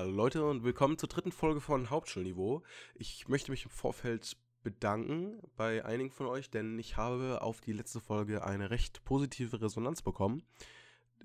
[0.00, 2.62] Hallo Leute und willkommen zur dritten Folge von Hauptschulniveau.
[2.94, 7.74] Ich möchte mich im Vorfeld bedanken bei einigen von euch, denn ich habe auf die
[7.74, 10.42] letzte Folge eine recht positive Resonanz bekommen.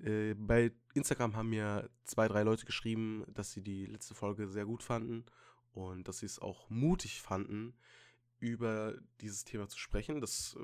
[0.04, 4.66] Äh, bei Instagram haben mir zwei, drei Leute geschrieben, dass sie die letzte Folge sehr
[4.66, 5.24] gut fanden
[5.72, 7.72] und dass sie es auch mutig fanden,
[8.40, 10.20] über dieses Thema zu sprechen.
[10.20, 10.54] Das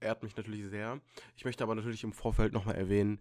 [0.00, 1.00] äh, ehrt mich natürlich sehr.
[1.36, 3.20] Ich möchte aber natürlich im Vorfeld nochmal erwähnen,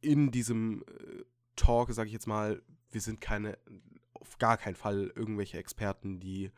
[0.00, 1.22] in diesem äh,
[1.54, 2.60] Talk, sage ich jetzt mal,
[2.90, 3.58] wir sind keine,
[4.14, 6.50] auf gar keinen Fall irgendwelche Experten, die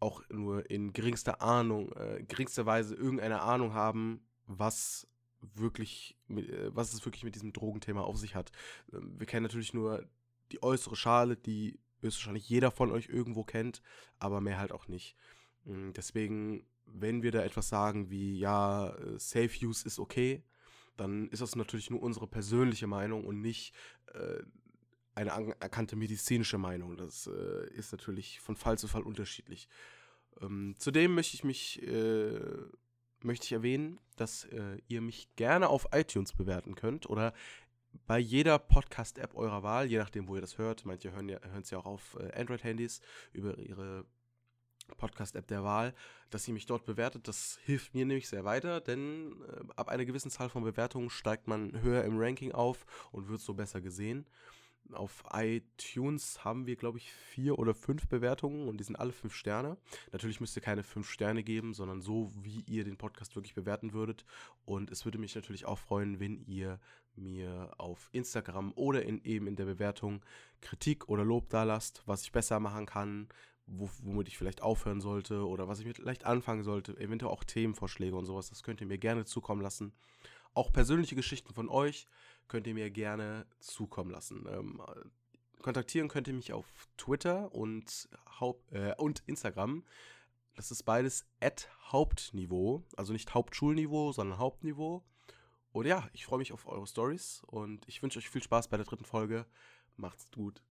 [0.00, 5.06] auch nur in geringster Ahnung, äh, geringster Weise irgendeine Ahnung haben, was
[5.40, 8.52] wirklich, äh, was es wirklich mit diesem Drogenthema auf sich hat.
[8.92, 10.06] Ähm, wir kennen natürlich nur
[10.52, 13.82] die äußere Schale, die höchstwahrscheinlich jeder von euch irgendwo kennt,
[14.18, 15.16] aber mehr halt auch nicht.
[15.64, 20.42] Mm, deswegen, wenn wir da etwas sagen wie, ja, äh, Safe Use ist okay,
[20.96, 23.74] dann ist das natürlich nur unsere persönliche Meinung und nicht
[24.12, 24.42] äh,
[25.14, 26.96] eine anerkannte medizinische Meinung.
[26.96, 29.68] Das äh, ist natürlich von Fall zu Fall unterschiedlich.
[30.40, 32.40] Ähm, zudem möchte ich mich äh,
[33.24, 37.32] möchte ich erwähnen, dass äh, ihr mich gerne auf iTunes bewerten könnt oder
[38.06, 40.84] bei jeder Podcast-App eurer Wahl, je nachdem, wo ihr das hört.
[40.84, 43.00] Manche hören ja, es ja auch auf äh, Android-Handys
[43.32, 44.04] über ihre
[44.98, 45.94] Podcast-App der Wahl,
[46.30, 47.26] dass ihr mich dort bewertet.
[47.28, 51.46] Das hilft mir nämlich sehr weiter, denn äh, ab einer gewissen Zahl von Bewertungen steigt
[51.46, 54.26] man höher im Ranking auf und wird so besser gesehen.
[54.92, 59.34] Auf iTunes haben wir, glaube ich, vier oder fünf Bewertungen und die sind alle fünf
[59.34, 59.76] Sterne.
[60.12, 63.92] Natürlich müsst ihr keine fünf Sterne geben, sondern so, wie ihr den Podcast wirklich bewerten
[63.92, 64.24] würdet.
[64.64, 66.78] Und es würde mich natürlich auch freuen, wenn ihr
[67.16, 70.24] mir auf Instagram oder in, eben in der Bewertung
[70.60, 73.28] Kritik oder Lob da lasst, was ich besser machen kann,
[73.66, 78.16] womit ich vielleicht aufhören sollte oder was ich mit vielleicht anfangen sollte, eventuell auch Themenvorschläge
[78.16, 79.92] und sowas, das könnt ihr mir gerne zukommen lassen.
[80.52, 82.06] Auch persönliche Geschichten von euch
[82.48, 84.46] könnt ihr mir gerne zukommen lassen.
[84.48, 84.80] Ähm,
[85.62, 86.66] kontaktieren könnt ihr mich auf
[86.96, 89.84] Twitter und, Haupt, äh, und Instagram.
[90.56, 95.04] Das ist beides at Hauptniveau, also nicht Hauptschulniveau, sondern Hauptniveau.
[95.72, 98.76] Und ja, ich freue mich auf eure Stories und ich wünsche euch viel Spaß bei
[98.76, 99.46] der dritten Folge.
[99.96, 100.62] Macht's gut.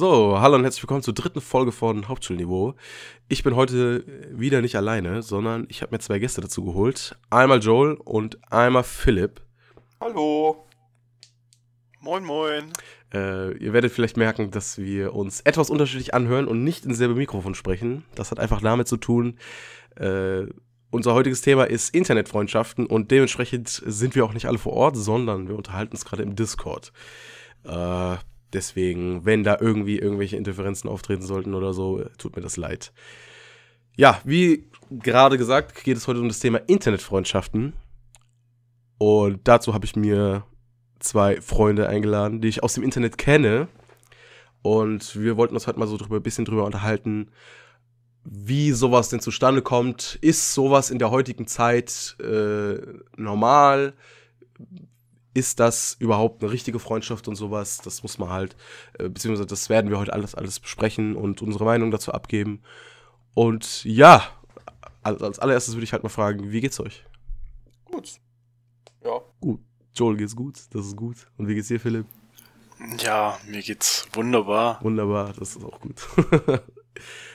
[0.00, 2.72] So, hallo und herzlich willkommen zur dritten Folge von Hauptschulniveau.
[3.28, 7.18] Ich bin heute wieder nicht alleine, sondern ich habe mir zwei Gäste dazu geholt.
[7.28, 9.42] Einmal Joel und einmal Philipp.
[10.00, 10.64] Hallo.
[12.00, 12.72] Moin, moin.
[13.12, 17.14] Äh, ihr werdet vielleicht merken, dass wir uns etwas unterschiedlich anhören und nicht in selbe
[17.14, 18.02] Mikrofon sprechen.
[18.14, 19.38] Das hat einfach damit zu tun,
[19.96, 20.46] äh,
[20.90, 25.46] unser heutiges Thema ist Internetfreundschaften und dementsprechend sind wir auch nicht alle vor Ort, sondern
[25.46, 26.90] wir unterhalten uns gerade im Discord.
[27.64, 28.16] Äh,
[28.52, 32.92] Deswegen, wenn da irgendwie irgendwelche Interferenzen auftreten sollten oder so, tut mir das leid.
[33.96, 37.74] Ja, wie gerade gesagt, geht es heute um das Thema Internetfreundschaften.
[38.98, 40.44] Und dazu habe ich mir
[40.98, 43.68] zwei Freunde eingeladen, die ich aus dem Internet kenne.
[44.62, 47.30] Und wir wollten uns heute mal so drüber, ein bisschen drüber unterhalten,
[48.24, 50.18] wie sowas denn zustande kommt.
[50.20, 52.78] Ist sowas in der heutigen Zeit äh,
[53.16, 53.94] normal?
[55.34, 57.78] Ist das überhaupt eine richtige Freundschaft und sowas?
[57.78, 58.56] Das muss man halt,
[58.98, 62.62] äh, beziehungsweise das werden wir heute alles, alles besprechen und unsere Meinung dazu abgeben.
[63.34, 64.24] Und ja,
[65.02, 67.04] als, als allererstes würde ich halt mal fragen, wie geht's euch?
[67.84, 68.20] Gut.
[69.04, 69.20] Ja.
[69.40, 69.60] Gut.
[69.94, 71.16] Joel geht's gut, das ist gut.
[71.36, 72.06] Und wie geht's dir, Philipp?
[72.98, 74.82] Ja, mir geht's wunderbar.
[74.82, 76.06] Wunderbar, das ist auch gut.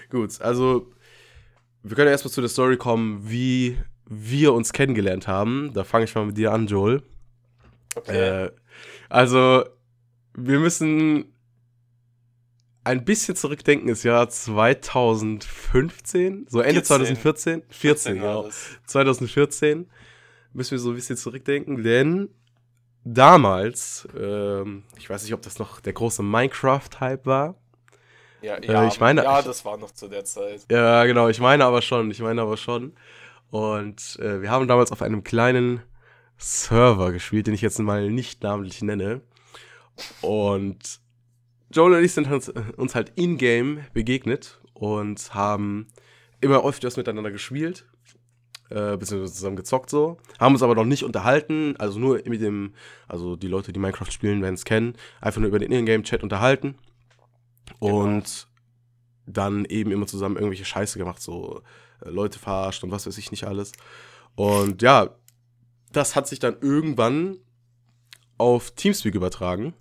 [0.09, 0.91] gut, also
[1.83, 3.77] wir können erstmal zu der Story kommen, wie
[4.07, 5.72] wir uns kennengelernt haben.
[5.73, 7.03] Da fange ich mal mit dir an, Joel.
[7.95, 8.45] Okay.
[8.45, 8.51] Äh,
[9.09, 9.66] also,
[10.33, 11.33] wir müssen
[12.83, 16.85] ein bisschen zurückdenken, ist Jahr 2015, so Ende 14.
[16.85, 18.50] 2014, 14, genau.
[18.85, 19.89] 2014
[20.53, 22.29] müssen wir so ein bisschen zurückdenken, denn
[23.03, 27.56] damals, ähm, ich weiß nicht, ob das noch der große Minecraft-Hype war.
[28.41, 30.65] Ja, äh, ja, äh, ich meine, ja, das war noch zu der Zeit.
[30.69, 32.94] Ja, genau, ich meine aber schon, ich meine aber schon.
[33.50, 35.81] Und äh, wir haben damals auf einem kleinen
[36.38, 39.22] Server gespielt, den ich jetzt mal nicht namentlich nenne.
[40.22, 41.00] Und
[41.72, 42.30] Joel und ich sind
[42.78, 45.88] uns halt in-game begegnet und haben
[46.42, 47.86] immer öfters miteinander gespielt,
[48.70, 52.74] äh, beziehungsweise zusammen gezockt so, haben uns aber noch nicht unterhalten, also nur mit dem,
[53.08, 56.76] also die Leute, die Minecraft spielen, werden es kennen, einfach nur über den In-Game-Chat unterhalten
[57.80, 58.04] genau.
[58.04, 58.48] und
[59.26, 61.62] dann eben immer zusammen irgendwelche Scheiße gemacht, so
[62.06, 63.72] äh, Leute verarscht und was weiß ich nicht alles.
[64.36, 65.16] Und ja,
[65.92, 67.38] das hat sich dann irgendwann
[68.38, 69.74] auf Teamspeak übertragen.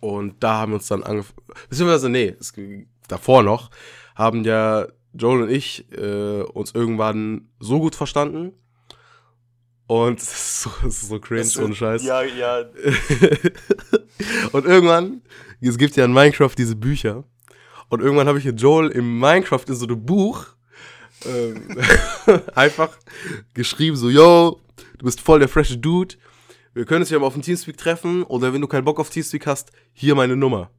[0.00, 2.54] Und da haben wir uns dann angefangen, beziehungsweise, nee, es,
[3.08, 3.70] davor noch,
[4.14, 8.52] haben ja Joel und ich äh, uns irgendwann so gut verstanden.
[9.86, 12.02] Und es ist so, es ist so cringe, so ein Scheiß.
[12.04, 12.60] Ja, ja.
[14.52, 15.22] und irgendwann,
[15.60, 17.24] es gibt ja in Minecraft diese Bücher.
[17.88, 20.46] Und irgendwann habe ich hier Joel im Minecraft in so einem Buch
[22.54, 22.96] einfach
[23.54, 24.60] geschrieben, so, yo,
[24.98, 26.16] du bist voll der freshe Dude.
[26.72, 29.10] Wir können uns ja mal auf dem Teamspeak treffen oder wenn du keinen Bock auf
[29.10, 30.70] Teamspeak hast, hier meine Nummer.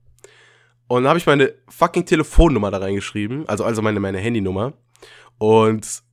[0.88, 4.74] Und dann habe ich meine fucking Telefonnummer da reingeschrieben, also, also meine, meine Handynummer.
[5.38, 6.04] Und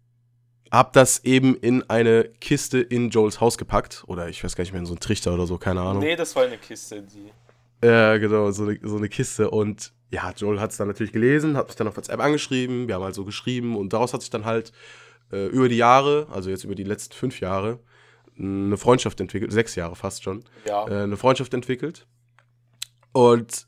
[0.71, 4.05] hab das eben in eine Kiste in Joels Haus gepackt.
[4.07, 6.03] Oder ich weiß gar nicht mehr, in so einen Trichter oder so, keine Ahnung.
[6.03, 7.31] Nee, das war eine Kiste, die.
[7.83, 9.51] Ja, genau, so eine, so eine Kiste.
[9.51, 12.95] Und ja, Joel hat es dann natürlich gelesen, hat mich dann auf WhatsApp angeschrieben, wir
[12.95, 14.73] haben halt so geschrieben und daraus hat sich dann halt
[15.33, 17.79] äh, über die Jahre, also jetzt über die letzten fünf Jahre,
[18.39, 20.87] eine Freundschaft entwickelt, sechs Jahre fast schon, ja.
[20.89, 22.07] äh, eine Freundschaft entwickelt.
[23.13, 23.67] Und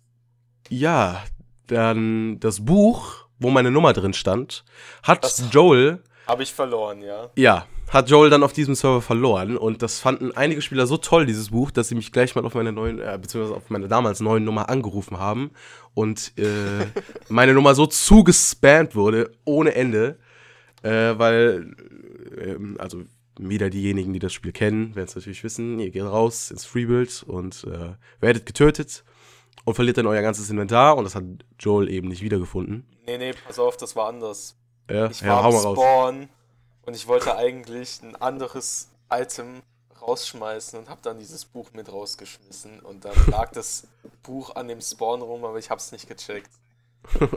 [0.69, 1.23] ja,
[1.67, 4.65] dann das Buch, wo meine Nummer drin stand,
[5.03, 6.03] hat das Joel.
[6.31, 7.29] Habe ich verloren, ja.
[7.35, 9.57] Ja, hat Joel dann auf diesem Server verloren.
[9.57, 12.55] Und das fanden einige Spieler so toll, dieses Buch, dass sie mich gleich mal auf
[12.55, 15.51] meine neuen, äh, beziehungsweise auf meine damals neuen Nummer angerufen haben.
[15.93, 16.87] Und äh,
[17.29, 20.21] meine Nummer so zugespammt wurde, ohne Ende.
[20.83, 21.75] Äh, weil,
[22.37, 23.03] äh, also
[23.37, 25.81] wieder diejenigen, die das Spiel kennen, werden es natürlich wissen.
[25.81, 29.03] Ihr geht raus ins Freebuild und äh, werdet getötet
[29.65, 30.97] und verliert dann euer ganzes Inventar.
[30.97, 31.25] Und das hat
[31.59, 32.87] Joel eben nicht wiedergefunden.
[33.05, 34.60] Nee, nee, pass auf, das war anders.
[34.89, 35.79] Ja, ich ja, war hau am mal raus.
[35.79, 36.29] Spawn
[36.87, 39.63] und ich wollte eigentlich ein anderes Item
[40.01, 43.87] rausschmeißen und habe dann dieses Buch mit rausgeschmissen und dann lag das
[44.23, 46.51] Buch an dem Spawn rum, aber ich habe es nicht gecheckt.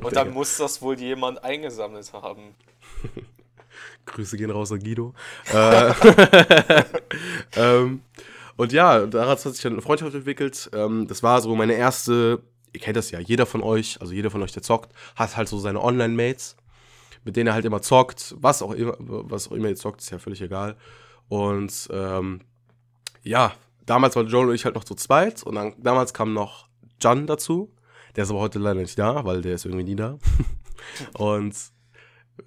[0.01, 2.55] Und dann muss das wohl jemand eingesammelt haben.
[4.05, 5.13] Grüße gehen raus an Guido.
[5.53, 5.93] äh,
[7.55, 8.01] ähm,
[8.55, 10.69] und ja, daraus hat sich dann eine Freundschaft entwickelt.
[10.73, 12.41] Ähm, das war so meine erste,
[12.73, 15.47] ihr kennt das ja, jeder von euch, also jeder von euch, der zockt, hat halt
[15.47, 16.55] so seine Online-Mates,
[17.23, 20.09] mit denen er halt immer zockt, was auch immer, was auch immer ihr zockt, ist
[20.09, 20.77] ja völlig egal.
[21.29, 22.41] Und ähm,
[23.21, 23.53] ja,
[23.85, 26.67] damals war Joel und ich halt noch zu zweit und dann damals kam noch
[27.01, 27.73] Jan dazu.
[28.15, 30.17] Der ist aber heute leider nicht da, weil der ist irgendwie nie da.
[31.17, 31.55] und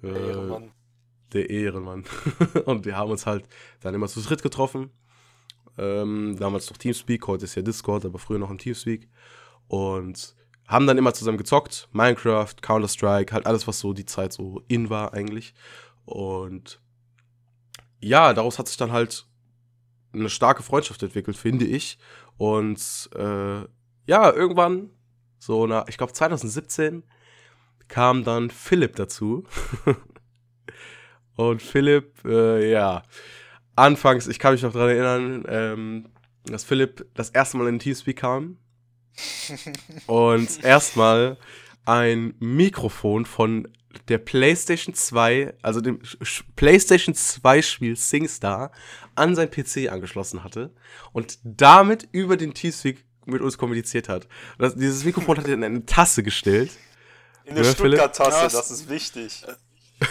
[0.01, 0.71] äh, Der Ehrenmann.
[1.33, 2.05] der Ehrenmann.
[2.65, 3.47] und wir haben uns halt
[3.81, 4.91] dann immer zu dritt getroffen.
[5.77, 9.09] Ähm, damals noch Teamspeak, heute ist ja Discord, aber früher noch im Teamspeak.
[9.67, 10.35] Und
[10.67, 11.87] haben dann immer zusammen gezockt.
[11.93, 15.53] Minecraft, Counter-Strike, halt alles, was so die Zeit so in war eigentlich.
[16.05, 16.81] Und
[17.99, 19.25] ja, daraus hat sich dann halt
[20.13, 21.97] eine starke Freundschaft entwickelt, finde ich.
[22.37, 23.61] Und äh,
[24.05, 24.89] ja, irgendwann,
[25.39, 27.03] so nach, ich glaube 2017,
[27.87, 29.45] kam dann Philipp dazu.
[31.35, 33.03] Und Philipp, äh, ja,
[33.75, 36.09] anfangs, ich kann mich noch daran erinnern, ähm,
[36.45, 38.57] dass Philipp das erste Mal in den Teamspeak kam
[40.07, 41.37] und erstmal
[41.85, 43.67] ein Mikrofon von
[44.09, 45.99] der PlayStation 2, also dem
[46.55, 48.71] PlayStation 2 Spiel SingStar,
[49.15, 50.71] an sein PC angeschlossen hatte
[51.13, 54.27] und damit über den Teamspeak mit uns kommuniziert hat.
[54.57, 56.71] Das, dieses Mikrofon hat er in eine Tasse gestellt.
[57.45, 57.99] In Ja, Philipp?
[57.99, 59.43] Stuttgart-Tasse, das ist wichtig.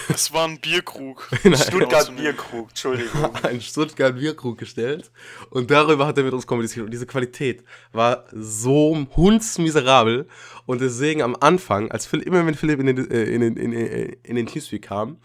[0.08, 1.28] Das war ein Bierkrug.
[1.44, 3.34] Stuttgart-Bierkrug, Entschuldigung.
[3.44, 5.12] einen Stuttgart Bierkrug gestellt
[5.50, 7.62] und darüber hat er mit uns kommuniziert und diese Qualität
[7.92, 10.28] war so hundsmiserabel
[10.66, 13.72] und deswegen am Anfang, als Philipp, immer wenn Philipp in den, äh, in den, in,
[13.72, 15.18] in, in den Teamspeak kam,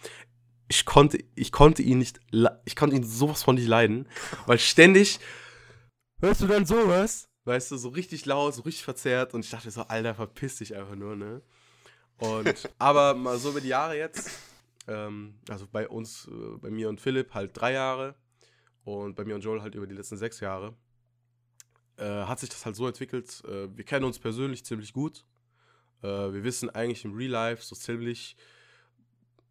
[0.67, 2.19] ich konnte, ich konnte ihn nicht,
[2.65, 4.07] ich konnte ihn sowas von nicht leiden,
[4.45, 5.19] weil ständig,
[6.21, 7.27] hörst du dann sowas?
[7.45, 10.75] Weißt du, so richtig laut, so richtig verzerrt und ich dachte so, Alter, verpiss dich
[10.75, 11.41] einfach nur, ne?
[12.19, 14.29] Und, aber mal so über die Jahre jetzt,
[14.87, 18.15] ähm, also bei uns, äh, bei mir und Philipp halt drei Jahre
[18.83, 20.75] und bei mir und Joel halt über die letzten sechs Jahre,
[21.97, 23.43] äh, hat sich das halt so entwickelt.
[23.45, 25.25] Äh, wir kennen uns persönlich ziemlich gut.
[26.01, 28.35] Äh, wir wissen eigentlich im Real Life so ziemlich,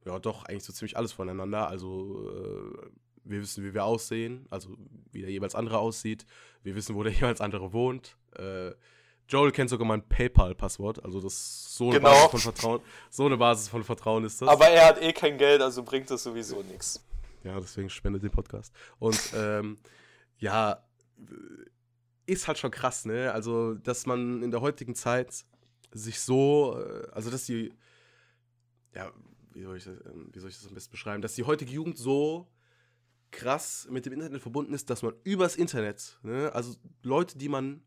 [0.04, 1.68] ja doch, eigentlich so ziemlich alles voneinander.
[1.68, 2.90] Also äh,
[3.24, 4.76] wir wissen, wie wir aussehen, also
[5.12, 6.26] wie der jeweils andere aussieht.
[6.62, 8.16] Wir wissen, wo der jeweils andere wohnt.
[8.34, 8.72] Äh,
[9.30, 12.10] Joel kennt sogar mein PayPal-Passwort, also das ist so eine Genau.
[12.10, 12.80] Basis von Vertrauen.
[13.10, 14.48] So eine Basis von Vertrauen ist das.
[14.48, 17.02] Aber er hat eh kein Geld, also bringt das sowieso nichts.
[17.44, 18.74] Ja, deswegen spendet den Podcast.
[18.98, 19.78] Und ähm,
[20.38, 20.82] ja,
[22.26, 23.32] ist halt schon krass, ne?
[23.32, 25.44] Also, dass man in der heutigen Zeit
[25.92, 27.72] sich so, äh, also dass die,
[28.94, 29.10] ja,
[29.52, 31.72] wie soll ich das, ähm, wie soll ich das am besten beschreiben, dass die heutige
[31.72, 32.48] Jugend so
[33.30, 37.82] krass mit dem Internet verbunden ist, dass man übers Internet, ne, also Leute, die man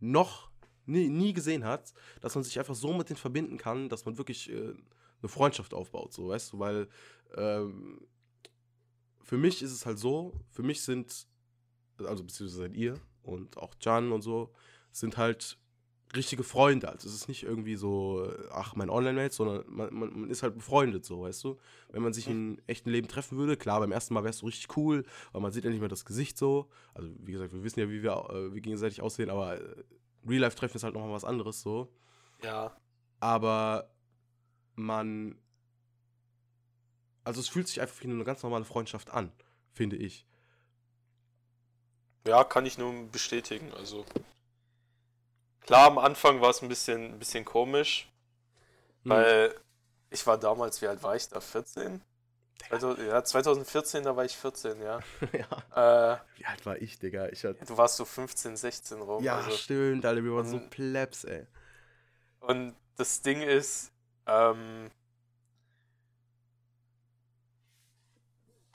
[0.00, 0.51] noch
[0.86, 4.18] nie, nie gesehen hat, dass man sich einfach so mit denen verbinden kann, dass man
[4.18, 4.74] wirklich äh,
[5.22, 6.88] eine Freundschaft aufbaut, so, weißt du, weil
[7.36, 8.00] ähm,
[9.22, 11.26] für mich ist es halt so, für mich sind,
[11.98, 14.52] also beziehungsweise seid ihr und auch Can und so,
[14.90, 15.58] sind halt
[16.14, 16.88] richtige Freunde.
[16.88, 20.54] Also es ist nicht irgendwie so, ach, mein Online-Mate, sondern man, man, man, ist halt
[20.54, 21.58] befreundet, so, weißt du?
[21.90, 24.76] Wenn man sich im echten Leben treffen würde, klar, beim ersten Mal es so richtig
[24.76, 26.68] cool, weil man sieht ja nicht mehr das Gesicht so.
[26.94, 29.84] Also, wie gesagt, wir wissen ja, wie wir, äh, wie gegenseitig aussehen, aber äh,
[30.26, 31.92] Real-Life-Treffen ist halt nochmal was anderes, so.
[32.42, 32.76] Ja.
[33.20, 33.90] Aber
[34.74, 35.38] man.
[37.24, 39.32] Also, es fühlt sich einfach wie eine ganz normale Freundschaft an,
[39.72, 40.26] finde ich.
[42.26, 43.72] Ja, kann ich nur bestätigen.
[43.74, 44.04] Also
[45.60, 48.08] klar, am Anfang war es ein bisschen, ein bisschen komisch,
[49.02, 49.10] Hm.
[49.10, 49.60] weil
[50.10, 51.40] ich war damals, wie alt war ich da?
[51.40, 52.00] 14?
[52.70, 55.00] Also, ja, 2014, da war ich 14, ja.
[55.32, 56.14] ja.
[56.14, 57.28] Äh, Wie alt war ich, Digga?
[57.28, 57.64] Ich hatte.
[57.64, 59.22] du warst so 15, 16 rum.
[59.22, 61.46] Ja, also, stimmt, Alter, wir waren so Plebs, ey.
[62.40, 63.90] und das Ding ist,
[64.26, 64.90] ähm,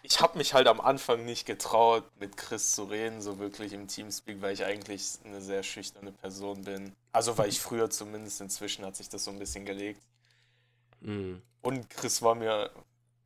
[0.03, 3.87] ich habe mich halt am Anfang nicht getraut, mit Chris zu reden, so wirklich im
[3.87, 6.93] Teamspeak, weil ich eigentlich eine sehr schüchterne Person bin.
[7.11, 10.01] Also, weil ich früher zumindest, inzwischen hat sich das so ein bisschen gelegt.
[11.01, 11.41] Mhm.
[11.61, 12.71] Und Chris war mir,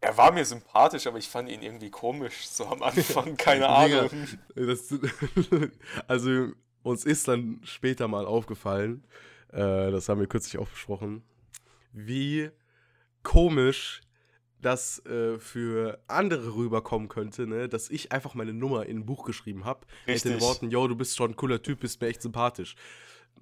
[0.01, 3.69] er war mir sympathisch, aber ich fand ihn irgendwie komisch, so am Anfang, keine.
[3.69, 4.09] Ahnung.
[4.55, 4.93] Das,
[6.07, 6.47] also,
[6.81, 9.03] uns ist dann später mal aufgefallen,
[9.51, 11.23] äh, das haben wir kürzlich auch besprochen,
[11.93, 12.49] wie
[13.21, 14.01] komisch
[14.59, 17.69] das äh, für andere rüberkommen könnte, ne?
[17.69, 20.41] dass ich einfach meine Nummer in ein Buch geschrieben habe, mit den.
[20.41, 22.75] Worten, yo, du bist schon ein cooler Typ, bist mir echt sympathisch.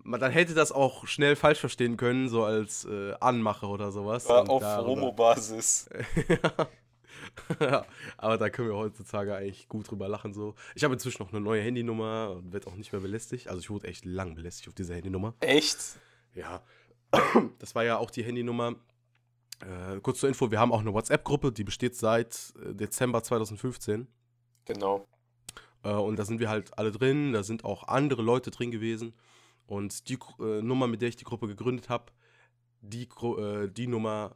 [0.03, 4.27] Man dann hätte das auch schnell falsch verstehen können, so als äh, Anmache oder sowas.
[4.29, 5.89] War Und auf Homo-Basis.
[7.59, 7.85] ja,
[8.17, 10.33] aber da können wir heutzutage eigentlich gut drüber lachen.
[10.33, 10.55] So.
[10.75, 13.47] Ich habe inzwischen noch eine neue Handynummer und werde auch nicht mehr belästigt.
[13.47, 15.33] Also ich wurde echt lang belästigt auf dieser Handynummer.
[15.41, 15.77] Echt?
[16.33, 16.61] Ja,
[17.59, 18.75] das war ja auch die Handynummer.
[19.61, 24.07] Äh, kurz zur Info, wir haben auch eine WhatsApp-Gruppe, die besteht seit äh, Dezember 2015.
[24.65, 25.05] Genau.
[25.83, 29.13] Äh, und da sind wir halt alle drin, da sind auch andere Leute drin gewesen.
[29.69, 32.05] Und die äh, Nummer, mit der ich die Gruppe gegründet habe,
[32.81, 34.35] die, äh, die Nummer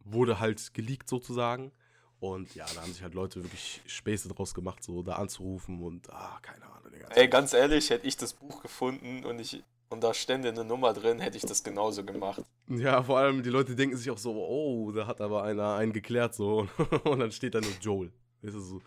[0.00, 1.70] wurde halt geleakt sozusagen.
[2.18, 6.10] Und ja, da haben sich halt Leute wirklich Späße draus gemacht, so da anzurufen und
[6.10, 7.08] ah, keine Ahnung, Digga.
[7.08, 10.94] Ey, ganz ehrlich, hätte ich das Buch gefunden und ich und da stände eine Nummer
[10.94, 12.42] drin, hätte ich das genauso gemacht.
[12.68, 15.92] Ja, vor allem die Leute denken sich auch so, oh, da hat aber einer einen
[15.92, 16.66] geklärt so.
[17.04, 18.10] Und dann steht da nur Joel.
[18.40, 18.80] Du, so.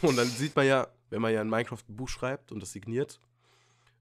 [0.00, 2.72] Und dann sieht man ja, wenn man ja in Minecraft ein Buch schreibt und das
[2.72, 3.20] signiert,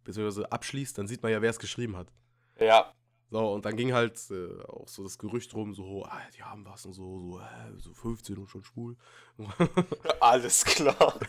[0.03, 2.11] beziehungsweise abschließt, dann sieht man ja, wer es geschrieben hat.
[2.59, 2.93] Ja,
[3.31, 6.65] So, und dann ging halt äh, auch so das Gerücht rum, so, ah, die haben
[6.65, 8.97] was und so, so, äh, so 15 und schon schwul.
[10.19, 11.19] alles klar.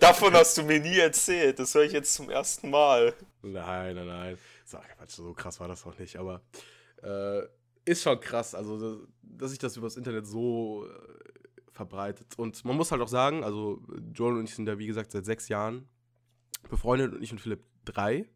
[0.00, 1.58] Davon hast du mir nie erzählt.
[1.58, 3.14] Das höre ich jetzt zum ersten Mal.
[3.42, 4.38] nein, nein, nein.
[4.64, 6.40] So, Quatsch, so krass war das noch nicht, aber
[7.02, 7.42] äh,
[7.84, 12.38] ist schon krass, also, dass, sich das übers Internet so äh, verbreitet.
[12.38, 13.82] Und man muss halt auch sagen, also,
[14.14, 15.86] Joel und ich sind ja, wie gesagt, seit sechs Jahren
[16.70, 18.28] befreundet und ich und Philipp drei.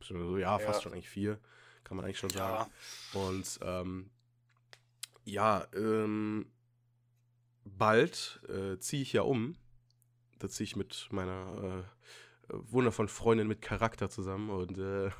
[0.00, 0.82] So, ja, fast Ja.
[0.82, 1.40] schon eigentlich vier,
[1.84, 2.70] kann man eigentlich schon sagen.
[3.12, 3.20] Ja.
[3.20, 4.10] Und ähm,
[5.24, 6.50] ja, ähm,
[7.64, 9.56] bald äh, ziehe ich ja um.
[10.38, 11.84] Da ziehe ich mit meiner
[12.48, 15.10] äh, wundervollen Freundin mit Charakter zusammen und, äh,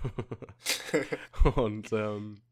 [1.56, 2.42] und ähm,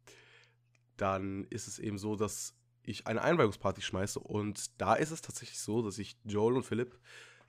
[0.97, 5.61] dann ist es eben so, dass ich eine Einweihungsparty schmeiße und da ist es tatsächlich
[5.61, 6.99] so, dass ich Joel und Philipp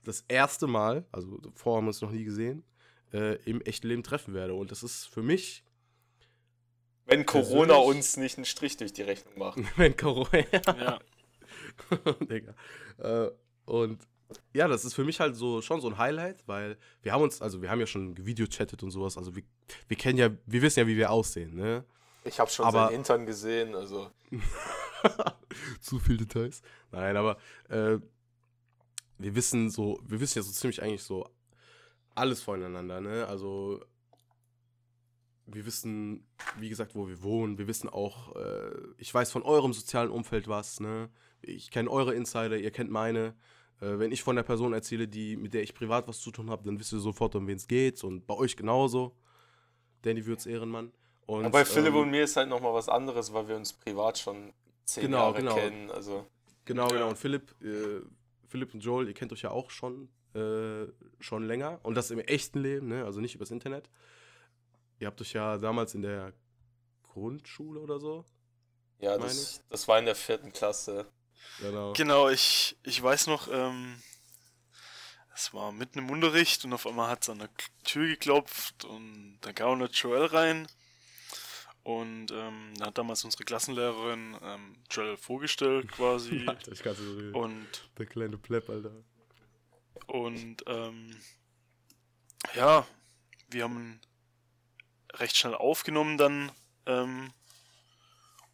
[0.04, 2.64] das erste Mal, also vorher haben wir uns noch nie gesehen,
[3.12, 4.54] äh, im echten Leben treffen werde.
[4.54, 5.64] Und das ist für mich
[7.04, 9.58] Wenn Corona uns nicht einen Strich durch die Rechnung macht.
[9.76, 10.44] wenn Corona.
[10.52, 10.98] Ja.
[12.20, 12.54] Digga.
[12.98, 13.30] Äh,
[13.66, 14.06] und
[14.52, 17.40] ja, das ist für mich halt so schon so ein Highlight, weil wir haben uns,
[17.40, 19.42] also wir haben ja schon Videochattet und sowas, also wir,
[19.86, 21.84] wir kennen ja, wir wissen ja, wie wir aussehen, ne?
[22.24, 24.10] Ich habe schon Aber- seinen Hintern gesehen, also
[25.80, 26.60] Zu viel Details.
[26.90, 27.98] Nein, aber äh,
[29.18, 31.28] wir wissen so, wir wissen ja so ziemlich eigentlich so
[32.16, 33.26] alles voneinander, ne?
[33.26, 33.80] Also
[35.46, 36.26] wir wissen,
[36.58, 37.58] wie gesagt, wo wir wohnen.
[37.58, 41.08] Wir wissen auch, äh, ich weiß von eurem sozialen Umfeld was, ne?
[41.40, 43.34] Ich kenne eure Insider, ihr kennt meine.
[43.80, 46.50] Äh, wenn ich von der Person erzähle, die, mit der ich privat was zu tun
[46.50, 48.02] habe, dann wisst ihr sofort, um wen es geht.
[48.02, 49.16] Und bei euch genauso.
[50.02, 50.92] Danny Würz Ehrenmann.
[51.26, 53.72] Und, Aber bei Philipp ähm, und mir ist halt nochmal was anderes, weil wir uns
[53.72, 54.52] privat schon
[54.84, 55.54] zehn Genau, Jahre genau.
[55.54, 55.90] kennen.
[55.90, 56.26] Also
[56.66, 57.08] Genau, genau.
[57.08, 58.00] Und Philipp, äh,
[58.48, 61.80] Philipp und Joel, ihr kennt euch ja auch schon, äh, schon länger.
[61.82, 63.04] Und das im echten Leben, ne?
[63.04, 63.88] Also nicht übers Internet.
[64.98, 66.32] Ihr habt euch ja damals in der
[67.02, 68.24] Grundschule oder so.
[68.98, 71.06] ja, das, das war in der vierten Klasse.
[71.60, 71.92] Genau.
[71.92, 74.00] Genau, ich, ich weiß noch, ähm,
[75.34, 77.50] es war mitten im Unterricht und auf einmal hat es an der
[77.84, 80.66] Tür geklopft und da kam der Joel rein.
[81.82, 86.44] Und ähm, da hat damals unsere Klassenlehrerin ähm, Joel vorgestellt quasi.
[86.46, 87.66] Alter, ich kann so und
[87.96, 88.90] Der kleine Plepp, Alter.
[90.06, 91.16] Und ähm,
[92.54, 92.86] ja,
[93.48, 94.00] wir haben
[95.14, 96.52] recht schnell aufgenommen dann.
[96.86, 97.32] Ähm,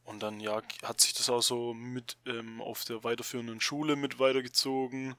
[0.05, 4.19] und dann ja, hat sich das auch so mit ähm, auf der weiterführenden Schule mit
[4.19, 5.15] weitergezogen.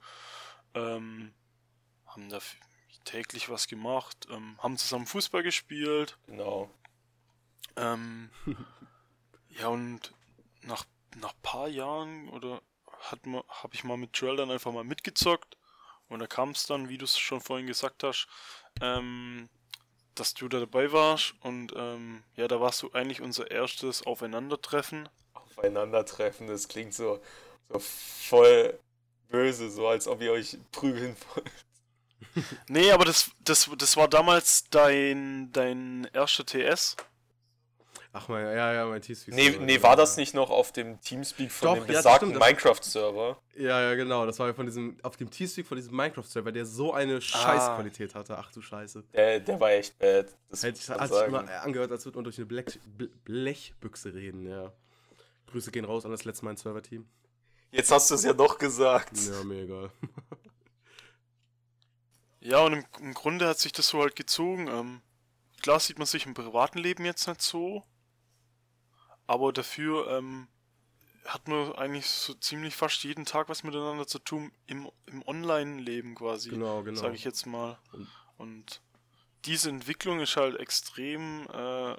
[0.74, 1.34] Ähm,
[2.06, 2.40] haben da
[3.06, 6.18] täglich was gemacht, ähm, haben zusammen Fußball gespielt.
[6.26, 6.70] Genau.
[7.76, 8.30] Ähm,
[9.50, 10.14] ja, und
[10.62, 10.86] nach,
[11.16, 12.62] nach paar Jahren oder
[13.12, 15.58] habe ich mal mit Joel dann einfach mal mitgezockt.
[16.10, 18.28] Und da kam es dann, wie du es schon vorhin gesagt hast,
[18.82, 19.50] ähm,
[20.16, 21.34] dass du da dabei warst.
[21.42, 25.10] Und ähm, ja, da warst du eigentlich unser erstes Aufeinandertreffen.
[25.34, 27.22] Aufeinandertreffen, das klingt so,
[27.70, 28.80] so voll
[29.30, 31.52] böse, so als ob ihr euch prügeln wollt.
[32.68, 36.96] nee, aber das, das, das war damals dein, dein erster TS.
[38.16, 39.34] Ach mein, ja, ja, mein Teamspeak.
[39.34, 43.42] Nee, nee, war das nicht noch auf dem Teamspeak von Doch, dem besagten ja, Minecraft-Server?
[43.56, 44.28] Ja, ja, genau.
[44.28, 47.22] Das war von diesem, auf dem Teamspeak von diesem Minecraft-Server, der so eine ah.
[47.22, 48.38] Scheißqualität hatte.
[48.38, 49.04] Ach du Scheiße.
[49.14, 50.28] Der, der war echt bad.
[50.48, 52.80] Das Hätte ich, hat sich immer angehört, als würde man durch eine Blech,
[53.26, 54.72] Blechbüchse reden, ja.
[55.48, 57.08] Grüße gehen raus an das letzte Mein Server-Team.
[57.72, 59.18] Jetzt hast du es ja doch gesagt.
[59.18, 59.92] Ja, mir egal.
[62.42, 64.68] ja, und im, im, Grunde hat sich das so halt gezogen.
[64.68, 65.02] Ähm,
[65.64, 67.84] klar sieht man sich im privaten Leben jetzt nicht so.
[69.28, 70.48] Aber dafür ähm,
[71.26, 76.16] hat man eigentlich so ziemlich fast jeden Tag was miteinander zu tun im, im Online-Leben
[76.16, 76.50] quasi.
[76.50, 77.00] Genau, genau.
[77.00, 77.78] Sage ich jetzt mal.
[78.38, 78.82] Und,
[79.46, 81.96] diese Entwicklung ist halt extrem, äh,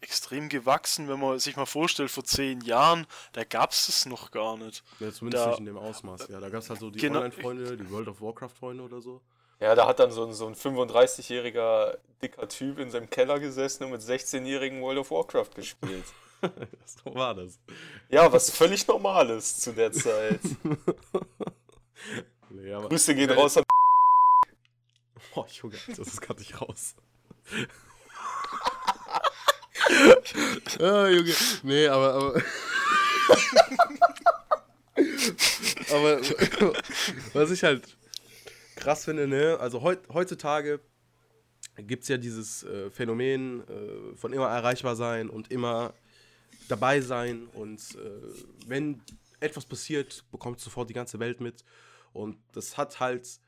[0.00, 4.30] extrem gewachsen, wenn man sich mal vorstellt, vor zehn Jahren, da gab es das noch
[4.30, 4.84] gar nicht.
[5.00, 6.40] Ja, zumindest da, nicht in dem Ausmaß, ja.
[6.40, 9.20] Da gab es halt so die genau, Online-Freunde, die World of Warcraft-Freunde oder so.
[9.60, 13.84] Ja, da hat dann so ein, so ein 35-jähriger dicker Typ in seinem Keller gesessen
[13.84, 16.04] und mit 16-jährigen World of Warcraft gespielt.
[16.84, 17.58] so war das.
[18.08, 20.40] Ja, was völlig Normales zu der Zeit.
[22.50, 23.64] nee, Grüße gehen raus an.
[25.34, 26.96] Oh, Junge, das ist gerade nicht raus.
[30.80, 31.34] ah, Junge.
[31.62, 32.42] Nee, aber.
[35.90, 36.20] Aber,
[36.60, 36.72] aber
[37.34, 37.96] was ich halt
[38.74, 39.58] krass finde, ne?
[39.60, 40.80] Also heut, heutzutage
[41.76, 45.94] gibt es ja dieses äh, Phänomen äh, von immer erreichbar sein und immer
[46.68, 49.02] dabei sein und äh, wenn
[49.40, 51.64] etwas passiert, bekommt sofort die ganze Welt mit.
[52.12, 53.40] Und das hat halt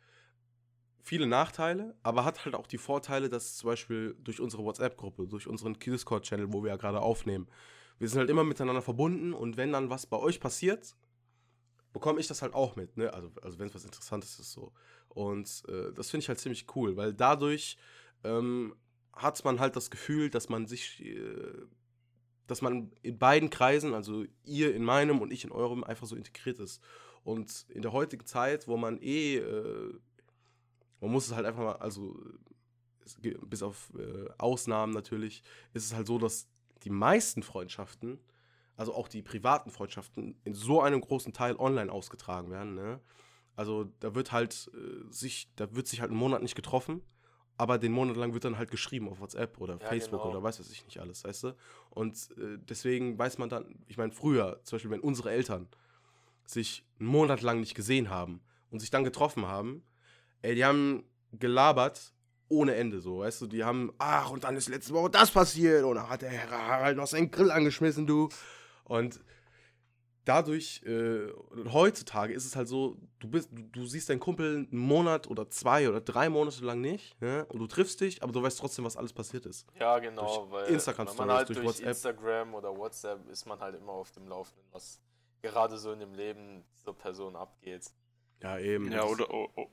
[1.03, 5.47] viele Nachteile, aber hat halt auch die Vorteile, dass zum Beispiel durch unsere WhatsApp-Gruppe, durch
[5.47, 7.49] unseren Discord-Channel, wo wir ja gerade aufnehmen,
[7.99, 10.97] wir sind halt immer miteinander verbunden und wenn dann was bei euch passiert,
[11.93, 13.13] bekomme ich das halt auch mit, ne?
[13.13, 14.73] Also, also wenn es was Interessantes ist so.
[15.09, 17.77] Und äh, das finde ich halt ziemlich cool, weil dadurch
[18.25, 18.75] ähm,
[19.13, 21.53] hat man halt das Gefühl, dass man sich äh,
[22.51, 26.17] dass man in beiden Kreisen, also ihr in meinem und ich in eurem, einfach so
[26.17, 26.83] integriert ist.
[27.23, 29.95] Und in der heutigen Zeit, wo man eh, äh,
[31.01, 32.21] man muss es halt einfach mal, also
[33.23, 36.49] bis auf äh, Ausnahmen natürlich, ist es halt so, dass
[36.83, 38.19] die meisten Freundschaften,
[38.77, 42.75] also auch die privaten Freundschaften, in so einem großen Teil online ausgetragen werden.
[42.75, 43.01] Ne?
[43.55, 47.03] Also da wird halt äh, sich, da wird sich halt einen Monat nicht getroffen
[47.61, 50.33] aber den Monat lang wird dann halt geschrieben auf WhatsApp oder ja, Facebook genau.
[50.33, 51.57] oder weiß was ich nicht alles, weißt du?
[51.91, 55.69] Und äh, deswegen weiß man dann, ich meine, früher, zum Beispiel, wenn unsere Eltern
[56.47, 59.83] sich einen Monat lang nicht gesehen haben und sich dann getroffen haben,
[60.41, 62.15] ey, die haben gelabert
[62.49, 63.47] ohne Ende, so, weißt du?
[63.47, 66.51] Die haben, ach, und dann ist letzte Woche das passiert und dann hat der Herr
[66.51, 68.31] Harald noch seinen Grill angeschmissen, du.
[68.85, 69.21] Und
[70.25, 71.33] dadurch, äh,
[71.73, 75.49] heutzutage ist es halt so, du bist, du, du, siehst deinen Kumpel einen Monat oder
[75.49, 77.47] zwei oder drei Monate lang nicht, ne?
[77.47, 79.67] Und du triffst dich, aber du weißt trotzdem, was alles passiert ist.
[79.79, 81.89] Ja, genau, durch weil Instagram wenn man halt durch, durch WhatsApp.
[81.89, 85.01] Instagram oder WhatsApp ist man halt immer auf dem Laufenden, was
[85.43, 87.91] gerade so in dem Leben dieser Person abgeht.
[88.43, 88.91] Ja, eben.
[88.91, 89.67] Ja, oder, oder,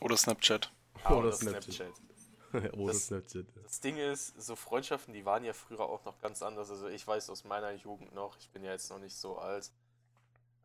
[0.00, 0.72] oder Snapchat.
[1.04, 1.74] Ja, oder, oder Snapchat.
[1.74, 2.07] Snapchat.
[2.76, 3.46] Ohne das, Snapchat.
[3.62, 6.70] Das Ding ist, so Freundschaften, die waren ja früher auch noch ganz anders.
[6.70, 9.70] Also ich weiß aus meiner Jugend noch, ich bin ja jetzt noch nicht so alt,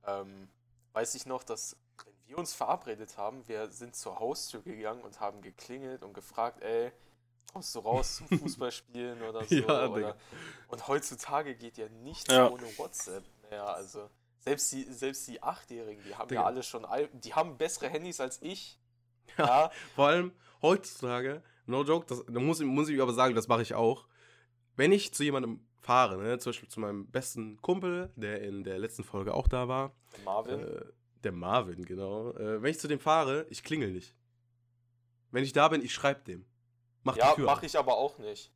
[0.05, 0.47] ähm,
[0.93, 5.19] weiß ich noch, dass wenn wir uns verabredet haben, wir sind zur Haustür gegangen und
[5.19, 6.91] haben geklingelt und gefragt, ey,
[7.51, 9.55] kommst du raus zum Fußballspielen oder so?
[9.55, 10.15] ja, oder,
[10.69, 12.49] und heutzutage geht ja nichts ja.
[12.49, 13.67] ohne WhatsApp mehr.
[13.67, 16.41] Also selbst die, selbst die Achtjährigen, die haben Digga.
[16.41, 18.79] ja alle schon, die haben bessere Handys als ich.
[19.37, 19.71] Ja, ja.
[19.95, 23.73] Vor allem heutzutage No joke, das, da muss, muss ich aber sagen, das mache ich
[23.73, 24.07] auch.
[24.75, 28.79] Wenn ich zu jemandem fahre, ne, zum Beispiel zu meinem besten Kumpel, der in der
[28.79, 29.95] letzten Folge auch da war.
[30.17, 30.59] Der Marvin?
[30.59, 30.85] Äh,
[31.23, 32.31] der Marvin, genau.
[32.31, 34.15] Äh, wenn ich zu dem fahre, ich klingel nicht.
[35.31, 36.45] Wenn ich da bin, ich schreibe dem.
[37.03, 38.51] Mach ja, mache ich aber auch nicht.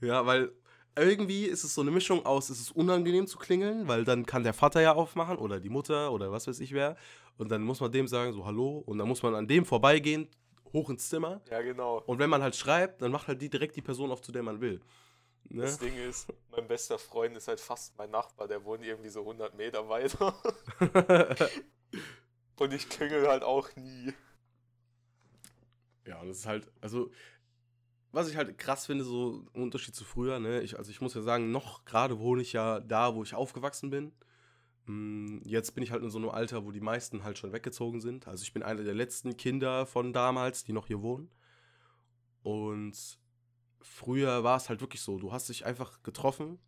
[0.00, 0.52] Ja, weil
[0.96, 4.42] irgendwie ist es so eine Mischung aus, es ist unangenehm zu klingeln, weil dann kann
[4.42, 6.96] der Vater ja aufmachen oder die Mutter oder was weiß ich wer.
[7.36, 8.82] Und dann muss man dem sagen, so hallo.
[8.86, 10.28] Und dann muss man an dem vorbeigehen,
[10.72, 11.40] hoch ins Zimmer.
[11.50, 12.02] Ja, genau.
[12.06, 14.42] Und wenn man halt schreibt, dann macht halt die direkt die Person auf, zu der
[14.42, 14.80] man will.
[15.48, 15.62] Ne?
[15.62, 19.20] Das Ding ist, mein bester Freund ist halt fast mein Nachbar, der wohnt irgendwie so
[19.20, 20.34] 100 Meter weiter.
[22.58, 24.12] Und ich klingel halt auch nie.
[26.06, 27.10] Ja, und das ist halt, also,
[28.12, 31.14] was ich halt krass finde, so im Unterschied zu früher, ne, ich, also ich muss
[31.14, 34.12] ja sagen, noch gerade wohne ich ja da, wo ich aufgewachsen bin.
[34.90, 38.00] Mm, Jetzt bin ich halt in so einem Alter, wo die meisten halt schon weggezogen
[38.00, 38.26] sind.
[38.28, 41.30] Also ich bin einer der letzten Kinder von damals, die noch hier wohnen.
[42.42, 43.18] Und
[43.80, 46.58] früher war es halt wirklich so, du hast dich einfach getroffen,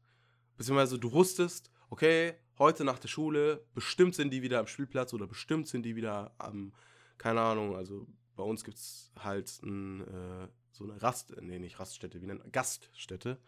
[0.57, 5.27] beziehungsweise du wusstest, okay, heute nach der Schule, bestimmt sind die wieder am Spielplatz oder
[5.27, 6.73] bestimmt sind die wieder am,
[7.19, 8.07] keine Ahnung, also
[8.37, 12.53] bei uns gibt es halt ein, äh, so eine Rast, nee, nicht Raststätte, wie nennt
[12.53, 13.39] Gaststätte.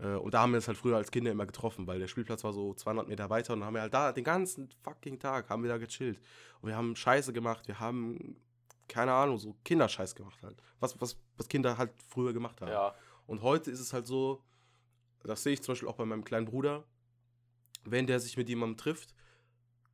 [0.00, 2.44] Äh, und da haben wir uns halt früher als Kinder immer getroffen, weil der Spielplatz
[2.44, 5.48] war so 200 Meter weiter und dann haben wir halt da den ganzen fucking Tag
[5.50, 6.20] haben wir da gechillt.
[6.60, 8.36] Und wir haben Scheiße gemacht, wir haben,
[8.88, 10.56] keine Ahnung, so Kinderscheiß gemacht halt.
[10.80, 12.70] Was, was, was Kinder halt früher gemacht haben.
[12.70, 12.94] Ja,
[13.26, 14.42] Und heute ist es halt so,
[15.22, 16.84] das sehe ich zum Beispiel auch bei meinem kleinen Bruder,
[17.84, 19.14] wenn der sich mit jemandem trifft,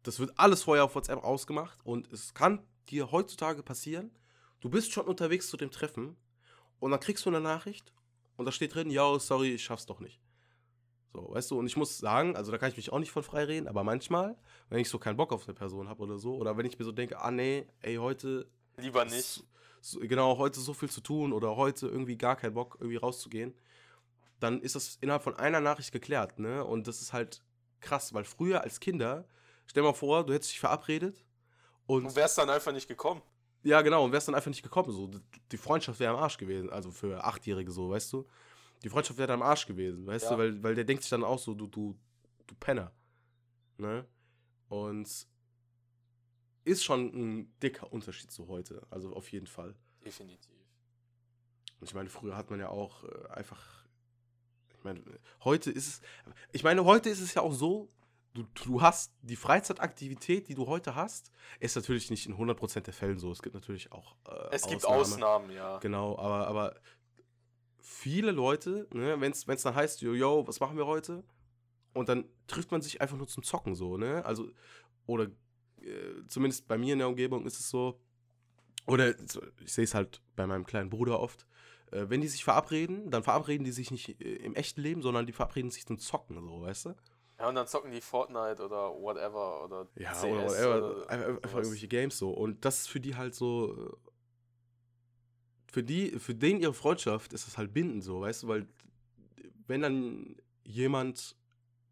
[0.03, 4.13] das wird alles vorher auf WhatsApp ausgemacht und es kann dir heutzutage passieren,
[4.61, 6.17] du bist schon unterwegs zu dem Treffen
[6.79, 7.93] und dann kriegst du eine Nachricht
[8.37, 10.21] und da steht drin, ja, sorry, ich schaff's doch nicht.
[11.13, 13.23] So, weißt du, und ich muss sagen, also da kann ich mich auch nicht von
[13.23, 14.37] frei reden, aber manchmal,
[14.69, 16.85] wenn ich so keinen Bock auf eine Person habe oder so, oder wenn ich mir
[16.85, 18.47] so denke, ah nee, ey, heute
[18.77, 19.45] lieber nicht.
[19.81, 23.55] so, genau, heute so viel zu tun oder heute irgendwie gar keinen Bock, irgendwie rauszugehen,
[24.41, 26.63] dann ist das innerhalb von einer Nachricht geklärt, ne?
[26.65, 27.43] Und das ist halt
[27.81, 29.27] krass, weil früher als Kinder,
[29.67, 31.25] stell mal vor, du hättest dich verabredet
[31.87, 33.23] und, Du wärst dann einfach nicht gekommen.
[33.67, 35.11] Ja, genau, und wärst dann einfach nicht gekommen, so.
[35.53, 38.27] Die Freundschaft wäre am Arsch gewesen, also für Achtjährige so, weißt du?
[38.83, 40.31] Die Freundschaft wäre dann am Arsch gewesen, weißt Ja.
[40.33, 40.39] du?
[40.39, 41.97] Weil, weil der denkt sich dann auch so, du, du,
[42.47, 42.93] du Penner,
[43.79, 44.07] ne?
[44.69, 45.09] Und
[46.65, 49.75] ist schon ein dicker Unterschied zu heute, also auf jeden Fall.
[50.05, 50.53] Definitiv.
[51.81, 53.85] Und ich meine, früher hat man ja auch äh, einfach.
[54.77, 55.03] Ich meine,
[55.45, 56.01] heute ist es.
[56.53, 57.89] Ich meine, heute ist es ja auch so,
[58.37, 62.93] du, du hast die Freizeitaktivität, die du heute hast, ist natürlich nicht in 100% der
[62.95, 63.33] Fällen so.
[63.33, 64.17] Es gibt natürlich auch.
[64.29, 65.27] Äh, Es gibt Ausnahme.
[65.27, 65.79] Ausnahmen, ja.
[65.79, 66.75] Genau, aber, aber
[67.81, 71.25] viele Leute, ne, wenn es dann heißt, yo, yo, was machen wir heute?
[71.95, 74.25] Und dann trifft man sich einfach nur zum Zocken so, ne?
[74.25, 74.51] Also,
[75.07, 75.25] oder
[75.81, 77.99] äh, zumindest bei mir in der Umgebung ist es so,
[78.87, 79.15] oder
[79.61, 81.47] ich sehe es halt bei meinem kleinen Bruder oft,
[81.93, 85.27] äh, wenn die sich verabreden, dann verabreden die sich nicht äh, im echten Leben, sondern
[85.27, 86.95] die verabreden sich zum Zocken, so, weißt du?
[87.39, 91.27] Ja, und dann zocken die Fortnite oder whatever oder Ja, CS oder whatever, oder einfach,
[91.29, 91.55] einfach sowas.
[91.55, 92.31] irgendwelche Games so.
[92.31, 93.97] Und das ist für die halt so, äh,
[95.71, 98.67] für die, für den ihre Freundschaft ist das halt bindend so, weißt du, weil
[99.67, 101.37] wenn dann jemand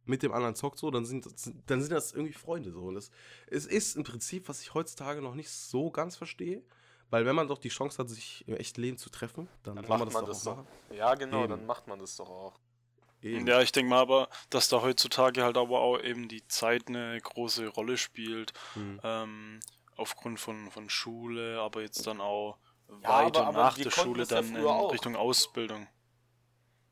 [0.07, 2.83] mit dem anderen zockt so, dann sind, das- dann sind das irgendwie Freunde so.
[2.83, 3.11] Und das,
[3.47, 6.63] es ist im Prinzip, was ich heutzutage noch nicht so ganz verstehe,
[7.11, 9.89] weil wenn man doch die Chance hat, sich im echten Leben zu treffen, dann, Dann
[9.89, 10.57] macht man das auch doch.
[10.57, 10.69] machen.
[10.97, 11.51] Ja, genau, Eben.
[11.51, 12.59] dann macht man das doch auch.
[13.25, 13.47] Eben.
[13.47, 17.19] Ja, ich denke mal aber, dass da heutzutage halt aber auch eben die Zeit eine
[17.21, 18.53] große Rolle spielt.
[18.75, 19.01] Hm.
[19.03, 19.61] Ähm,
[19.97, 22.59] aufgrund von, von Schule, aber jetzt dann auch
[23.03, 24.93] Ja, weiter aber- aber nach der Schule dann in auch.
[24.93, 25.87] Richtung Ausbildung.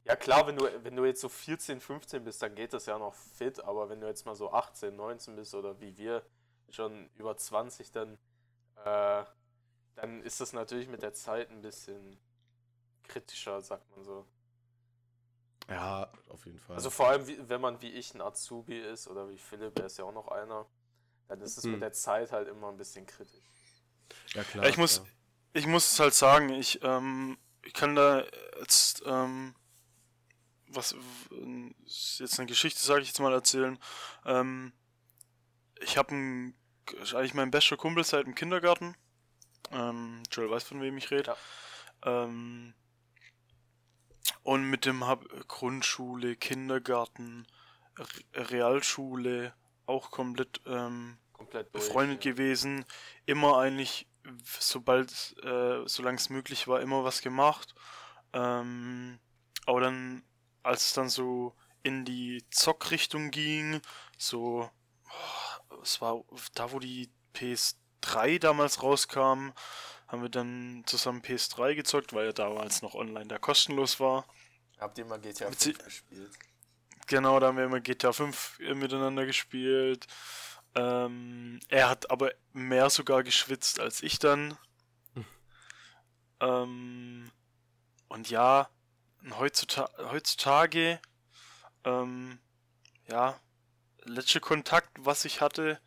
[0.05, 2.99] Ja klar, wenn du, wenn du jetzt so 14, 15 bist, dann geht das ja
[2.99, 6.25] noch fit, aber wenn du jetzt mal so 18, 19 bist oder wie wir
[6.71, 8.19] schon über 20, dann,
[8.85, 9.25] äh,
[9.95, 12.19] dann ist das natürlich mit der Zeit ein bisschen
[13.05, 14.27] kritischer, sagt man so.
[15.69, 16.77] Ja, auf jeden Fall.
[16.77, 19.87] Also vor allem, wie, wenn man wie ich ein Azubi ist oder wie Philipp, der
[19.87, 20.67] ist ja auch noch einer,
[21.29, 21.73] dann ist es Hm.
[21.73, 23.45] mit der Zeit halt immer ein bisschen kritisch.
[24.35, 24.65] ja, klar.
[24.65, 25.03] Ja, ich muss-.
[25.55, 28.25] Ich muss es halt sagen, ich, ähm, ich kann da
[28.59, 29.55] jetzt, ähm,
[30.69, 30.95] was,
[32.19, 33.79] jetzt eine Geschichte, sage ich jetzt mal, erzählen.
[34.25, 34.73] Ähm,
[35.83, 36.55] ich habe einen,
[37.13, 38.97] eigentlich mein bester Kumpel seit dem Kindergarten.
[39.73, 41.37] Ähm, Joel weiß, von wem ich rede.
[42.03, 42.73] Ähm,
[44.43, 47.47] und mit dem hab Grundschule, Kindergarten,
[47.97, 49.55] Re- Realschule
[49.87, 51.85] auch komplett ähm, Komplett durch.
[51.85, 52.33] befreundet ja.
[52.33, 52.85] gewesen,
[53.27, 54.09] immer eigentlich,
[54.59, 57.75] sobald, äh, solange es möglich war, immer was gemacht.
[58.33, 59.19] Ähm,
[59.67, 60.23] aber dann,
[60.63, 63.81] als es dann so in die Zockrichtung ging,
[64.17, 64.71] so,
[65.09, 66.25] oh, es war
[66.55, 69.51] da, wo die PS3 damals rauskam,
[70.13, 74.27] haben wir dann zusammen PS3 gezockt, weil ja damals noch online da kostenlos war.
[74.79, 76.31] Habt ihr mal GTA Mit sie- 5 gespielt?
[77.07, 80.07] Genau, da haben wir immer GTA 5 miteinander gespielt.
[80.75, 84.57] Ähm, er hat aber mehr sogar geschwitzt als ich dann.
[86.41, 87.31] ähm,
[88.09, 88.69] und ja,
[89.39, 91.01] heutzuta heutzutage,
[91.85, 92.39] ähm,
[93.09, 93.41] ja,
[94.05, 95.81] letzte Kontakt, was ich hatte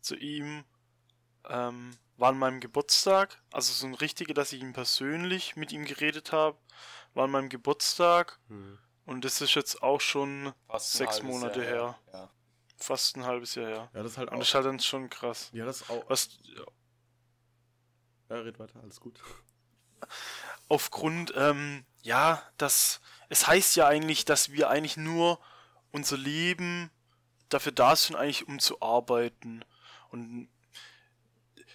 [0.00, 0.64] zu ihm,
[1.48, 5.84] ähm, war an meinem Geburtstag, also so ein richtiger, dass ich ihn persönlich mit ihm
[5.84, 6.56] geredet habe,
[7.14, 8.78] war an meinem Geburtstag Hm.
[9.06, 11.98] und das ist jetzt auch schon Fast sechs Monate Jahr her.
[12.12, 12.30] Ja.
[12.76, 13.90] Fast ein halbes Jahr her.
[13.92, 14.38] Ja, das ist halt Und auch.
[14.38, 15.50] das ist halt dann schon krass.
[15.52, 16.04] ja, das ist auch.
[16.08, 16.38] Was
[18.30, 19.20] Ja, red weiter, alles gut.
[20.68, 25.38] aufgrund, ähm, ja, das, es heißt ja eigentlich, dass wir eigentlich nur
[25.90, 26.90] unser Leben
[27.48, 29.64] dafür da sind, eigentlich um zu arbeiten.
[30.10, 30.48] Und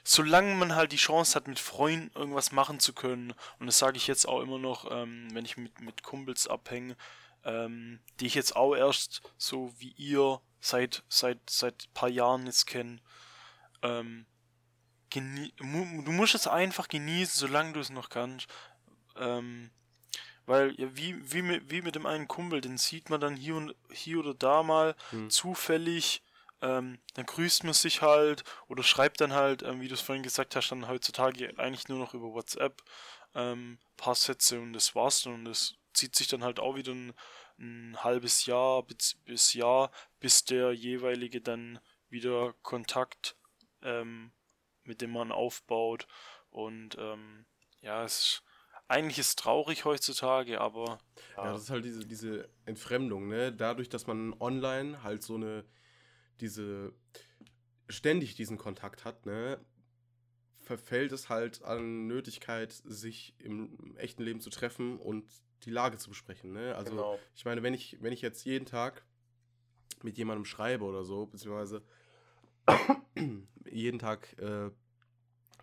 [0.07, 3.97] solange man halt die Chance hat, mit Freunden irgendwas machen zu können, und das sage
[3.97, 6.95] ich jetzt auch immer noch, ähm, wenn ich mit, mit Kumpels abhänge,
[7.43, 12.65] ähm, die ich jetzt auch erst so wie ihr seit seit seit paar Jahren jetzt
[12.67, 12.99] kenne,
[13.81, 14.25] ähm,
[15.09, 18.47] du musst es einfach genießen, solange du es noch kannst.
[19.15, 19.71] Ähm,
[20.45, 23.55] weil, ja, wie, wie, mit, wie mit dem einen Kumpel, den sieht man dann hier
[23.55, 25.29] und hier oder da mal Hm.
[25.29, 26.21] zufällig,
[26.61, 30.23] ähm, dann grüßt man sich halt oder schreibt dann halt, ähm, wie du es vorhin
[30.23, 32.81] gesagt hast, dann heutzutage eigentlich nur noch über WhatsApp
[33.35, 35.33] ähm, paar Sätze und das war's dann.
[35.35, 37.13] Und das zieht sich dann halt auch wieder ein,
[37.59, 43.35] ein halbes Jahr bis, bis Jahr, bis der jeweilige dann wieder Kontakt
[43.81, 44.31] ähm,
[44.83, 46.07] mit dem man aufbaut.
[46.49, 47.45] Und ähm,
[47.81, 48.43] ja, es ist,
[48.87, 50.99] eigentlich ist traurig heutzutage, aber
[51.35, 53.51] Ja, das ist halt diese, diese Entfremdung, ne?
[53.51, 55.65] Dadurch, dass man online halt so eine,
[56.41, 56.93] diese,
[57.89, 59.59] ständig diesen Kontakt hat, ne?
[60.59, 65.25] Verfällt es halt an Nötigkeit, sich im echten Leben zu treffen und
[65.63, 66.75] die Lage zu besprechen, ne?
[66.75, 67.19] Also, genau.
[67.35, 69.05] ich meine, wenn ich, wenn ich jetzt jeden Tag
[70.03, 71.83] mit jemandem schreibe oder so, beziehungsweise
[73.69, 74.69] jeden Tag äh,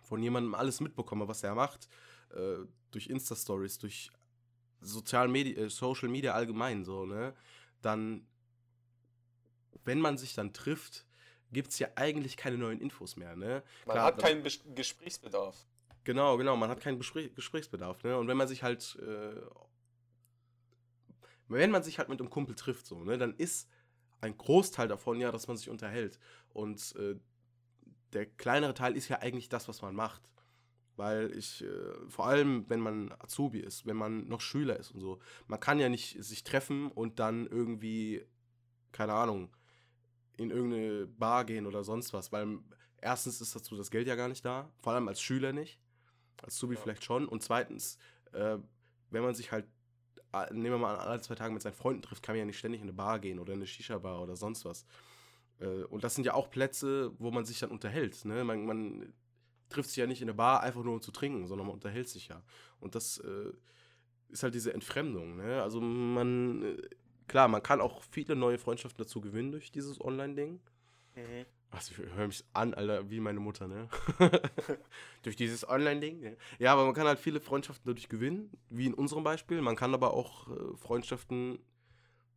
[0.01, 1.87] von jemandem alles mitbekomme, was er macht,
[2.33, 4.11] äh, durch Insta-Stories, durch
[4.81, 7.33] Sozial Medi äh, Social Media allgemein so, ne?
[7.81, 8.25] Dann,
[9.83, 11.05] wenn man sich dann trifft,
[11.51, 13.63] gibt es ja eigentlich keine neuen Infos mehr, ne?
[13.85, 15.65] Man Klar, hat keinen Bes Gesprächsbedarf.
[16.03, 18.17] Genau, genau, man hat keinen Bespräch Gesprächsbedarf, ne?
[18.17, 19.41] Und wenn man sich halt, äh,
[21.47, 23.69] wenn man sich halt mit einem Kumpel trifft, so, ne, dann ist
[24.21, 26.19] ein Großteil davon ja, dass man sich unterhält.
[26.53, 27.15] Und äh,
[28.13, 30.21] der kleinere Teil ist ja eigentlich das, was man macht.
[30.95, 35.01] Weil ich, äh, vor allem, wenn man Azubi ist, wenn man noch Schüler ist und
[35.01, 38.25] so, man kann ja nicht sich treffen und dann irgendwie,
[38.93, 39.49] keine Ahnung,
[40.37, 42.59] in irgendeine Bar gehen oder sonst was, weil
[43.01, 45.79] erstens ist dazu das Geld ja gar nicht da, vor allem als Schüler nicht,
[46.41, 46.81] als Azubi Ja.
[46.81, 47.97] vielleicht schon und zweitens,
[48.33, 48.57] äh,
[49.11, 49.65] wenn man sich halt,
[50.33, 52.45] äh, nehmen wir mal an, alle zwei Tage mit seinen Freunden trifft, kann man ja
[52.45, 54.85] nicht ständig in eine Bar gehen oder in eine Shisha-Bar oder sonst was.
[55.59, 58.43] Äh, und das sind ja auch Plätze, wo man sich dann unterhält, ne?
[58.43, 59.13] Man, man
[59.69, 62.09] trifft sich ja nicht in eine Bar einfach nur um zu trinken, sondern man unterhält
[62.09, 62.43] sich ja.
[62.79, 63.51] Und das äh,
[64.29, 65.61] ist halt diese Entfremdung, ne?
[65.61, 66.81] Also man, äh,
[67.27, 70.59] klar, man kann auch viele neue Freundschaften dazu gewinnen durch dieses Online-Ding.
[71.15, 71.45] Mhm.
[71.71, 73.89] Also ich höre mich an, Alter, wie meine Mutter, ne?
[75.23, 76.19] durch dieses Online-Ding.
[76.21, 76.37] Ne?
[76.59, 79.61] Ja, aber man kann halt viele Freundschaften dadurch gewinnen, wie in unserem Beispiel.
[79.61, 81.59] Man kann aber auch äh, Freundschaften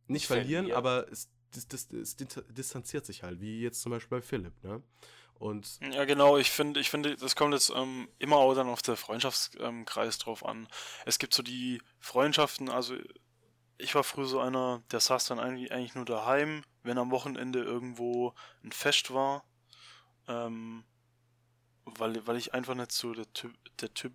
[0.07, 0.77] nicht verlieren, Verlieren.
[0.77, 4.61] aber es, das, das, es dis- distanziert sich halt, wie jetzt zum Beispiel bei Philipp,
[4.63, 4.83] ne?
[5.35, 8.81] Und Ja, genau, ich finde, ich finde, das kommt jetzt ähm, immer auch dann auf
[8.81, 10.67] der Freundschaftskreis ähm, drauf an.
[11.05, 12.95] Es gibt so die Freundschaften, also
[13.79, 17.63] ich war früher so einer, der saß dann eigentlich, eigentlich nur daheim, wenn am Wochenende
[17.63, 19.43] irgendwo ein Fest war,
[20.27, 20.83] ähm,
[21.85, 24.13] weil, weil ich einfach nicht so der Typ, der Typ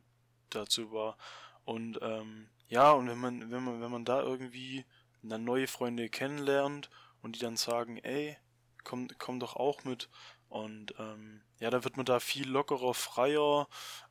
[0.50, 1.16] dazu war.
[1.64, 4.84] Und ähm, ja, und wenn man, wenn man, wenn man da irgendwie
[5.22, 6.90] dann neue Freunde kennenlernt
[7.22, 8.36] und die dann sagen, ey,
[8.84, 10.10] komm, komm doch auch mit.
[10.48, 13.66] Und ähm, ja, da wird man da viel lockerer, freier,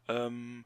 [0.07, 0.65] ähm,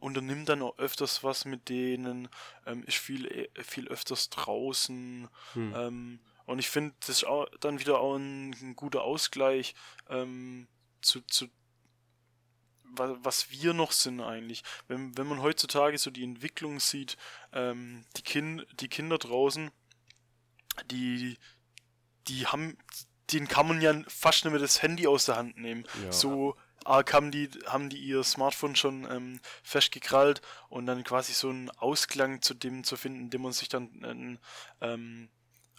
[0.00, 2.28] unternimmt dann auch öfters was mit denen,
[2.66, 5.28] ähm, ist viel, äh, viel öfters draußen.
[5.54, 9.74] hm, Ähm, und ich finde, das ist auch dann wieder auch ein, ein guter Ausgleich
[10.10, 10.68] ähm,
[11.00, 11.48] zu, zu
[12.84, 14.62] wa- was wir noch sind eigentlich.
[14.88, 17.16] Wenn, wenn man heutzutage so die Entwicklung sieht,
[17.52, 19.70] ähm, die, kind, die Kinder draußen,
[20.90, 21.38] die,
[22.28, 22.76] die haben,
[23.32, 25.84] denen kann man ja fast nicht mehr das Handy aus der Hand nehmen.
[26.02, 26.12] ja.
[26.12, 31.48] So arg haben die, haben die ihr Smartphone schon ähm, festgekrallt und dann quasi so
[31.48, 34.38] einen Ausklang zu dem zu finden, indem man sich dann
[34.80, 35.30] ähm,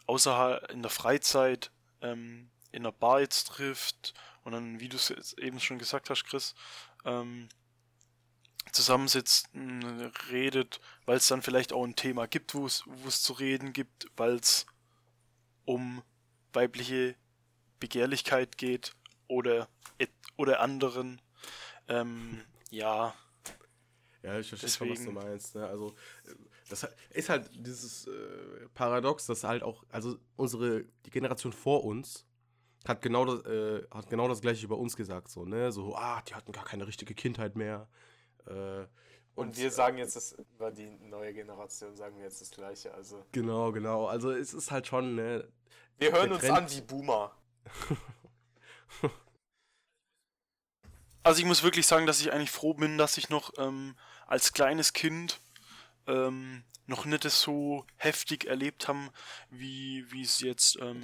[0.07, 4.13] außerhalb in der Freizeit ähm, in der Bar jetzt trifft
[4.43, 6.53] und dann, wie du es eben schon gesagt hast, Chris,
[7.05, 7.49] ähm,
[8.71, 9.49] zusammensitzt,
[10.31, 13.73] redet, weil es dann vielleicht auch ein Thema gibt, wo es wo es zu reden
[13.73, 14.65] gibt, weil es
[15.63, 16.03] um
[16.53, 17.15] weibliche
[17.79, 18.93] Begehrlichkeit geht
[19.27, 21.21] oder et- oder anderen.
[21.87, 23.13] Ähm, ja,
[24.23, 25.55] Ja, ich verstehe schon, was du meinst.
[25.55, 25.67] Ne?
[25.67, 25.95] Also,
[26.69, 32.25] das ist halt dieses äh, Paradox, dass halt auch, also unsere, die Generation vor uns
[32.87, 35.71] hat genau das, äh, hat genau das gleiche über uns gesagt, so, ne?
[35.71, 37.87] So, ah, die hatten gar keine richtige Kindheit mehr.
[38.47, 38.85] Äh,
[39.35, 42.93] Und wir sagen jetzt das über die neue Generation, sagen wir jetzt das Gleiche.
[42.93, 44.07] Also Genau, genau.
[44.07, 45.47] Also es ist halt schon, ne?
[45.97, 47.31] wir hören uns an wie Boomer.
[51.25, 54.53] Also ich muss wirklich sagen, dass ich eigentlich froh bin, dass ich noch ähm, als
[54.53, 55.39] kleines Kind
[56.05, 59.09] ähm, noch nicht das so heftig erlebt haben,
[59.49, 61.01] wie wie es jetzt ähm,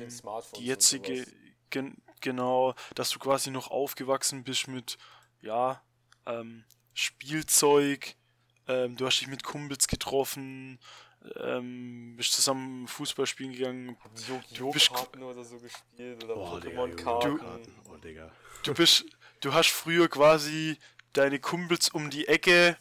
[0.57, 1.25] die jetzige,
[1.71, 4.99] gen, genau, dass du quasi noch aufgewachsen bist mit,
[5.41, 5.81] ja,
[6.27, 8.15] ähm, Spielzeug,
[8.67, 10.77] ähm, du hast dich mit Kumpels getroffen,
[11.39, 14.71] ähm, bist zusammen Fußball spielen gegangen, Yu-Gi-Oh!
[14.71, 17.38] bist- Karten oder so gespielt oder Oh, Pokémon-Karten.
[17.38, 17.75] Karten.
[17.91, 18.31] Oh, Digga.
[18.63, 19.05] du bist,
[19.41, 20.77] du hast früher quasi
[21.13, 22.77] deine Kumpels um die Ecke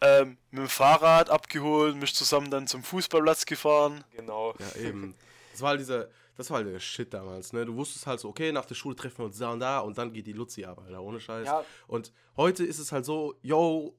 [0.00, 4.04] ähm, mit dem Fahrrad abgeholt, bist zusammen dann zum Fußballplatz gefahren.
[4.10, 4.54] Genau.
[4.58, 5.14] Ja, eben.
[5.52, 7.64] Das war halt dieser, das war halt der Shit damals, ne?
[7.64, 9.96] Du wusstest halt so, okay, nach der Schule treffen wir uns da und da und
[9.98, 11.46] dann geht die Luzi ab, Alter, ohne Scheiß.
[11.46, 11.64] Ja.
[11.86, 13.94] Und heute ist es halt so, yo,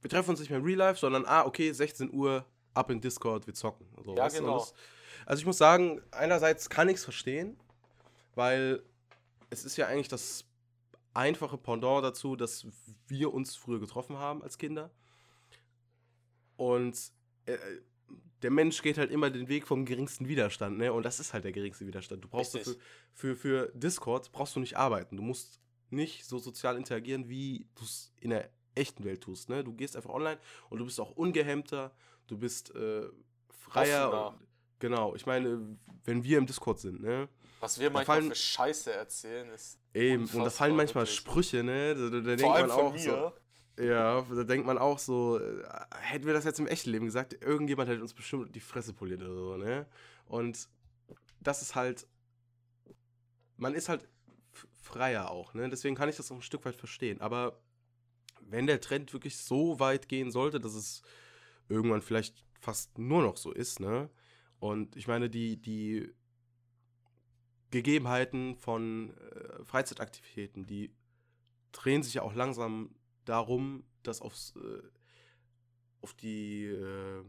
[0.00, 3.00] wir treffen uns nicht mehr in Real Life, sondern, ah, okay, 16 Uhr, ab in
[3.00, 3.86] Discord, wir zocken.
[4.04, 4.58] So, Ja, genau.
[4.58, 4.74] Das,
[5.26, 7.56] also ich muss sagen, einerseits kann ich es verstehen,
[8.34, 8.82] weil
[9.50, 10.44] es ist ja eigentlich das
[11.14, 12.66] einfache Pendant dazu, dass
[13.08, 14.90] wir uns früher getroffen haben als Kinder.
[16.56, 16.96] Und
[17.46, 17.56] äh,
[18.42, 20.92] der Mensch geht halt immer den Weg vom geringsten Widerstand, ne?
[20.92, 22.24] Und das ist halt der geringste Widerstand.
[22.24, 22.76] Du brauchst dafür,
[23.12, 25.16] für, für Discord brauchst du nicht arbeiten.
[25.16, 29.64] Du musst nicht so sozial interagieren, wie du es in der echten Welt tust, ne?
[29.64, 30.38] Du gehst einfach online
[30.70, 31.92] und du bist auch ungehemmter,
[32.30, 33.08] du bist äh,
[33.48, 34.30] freier.
[34.30, 34.46] Und,
[34.78, 37.28] genau, ich meine, wenn wir im Discord sind, ne?
[37.60, 39.78] Was wir manchmal fallen- für Scheiße erzählen, ist.
[39.92, 41.16] Eben, und da fallen manchmal wirklich.
[41.18, 41.94] Sprüche, ne?
[41.94, 43.32] Da, da, da denkt man auch so.
[43.78, 45.62] Ja, da denkt man auch so, äh,
[46.00, 49.22] hätten wir das jetzt im echten Leben gesagt, irgendjemand hätte uns bestimmt die Fresse poliert
[49.22, 49.86] oder so, ne?
[50.26, 50.68] Und
[51.40, 52.06] das ist halt,
[53.56, 54.06] man ist halt
[54.82, 55.68] freier auch, ne?
[55.70, 57.20] Deswegen kann ich das auch ein Stück weit verstehen.
[57.20, 57.58] Aber
[58.42, 61.02] wenn der Trend wirklich so weit gehen sollte, dass es
[61.70, 64.10] irgendwann vielleicht fast nur noch so ist, ne?
[64.58, 66.12] Und ich meine, die, die
[67.70, 70.94] Gegebenheiten von äh, Freizeitaktivitäten, die
[71.72, 74.82] drehen sich ja auch langsam darum, das aufs, äh,
[76.02, 77.24] auf die, äh,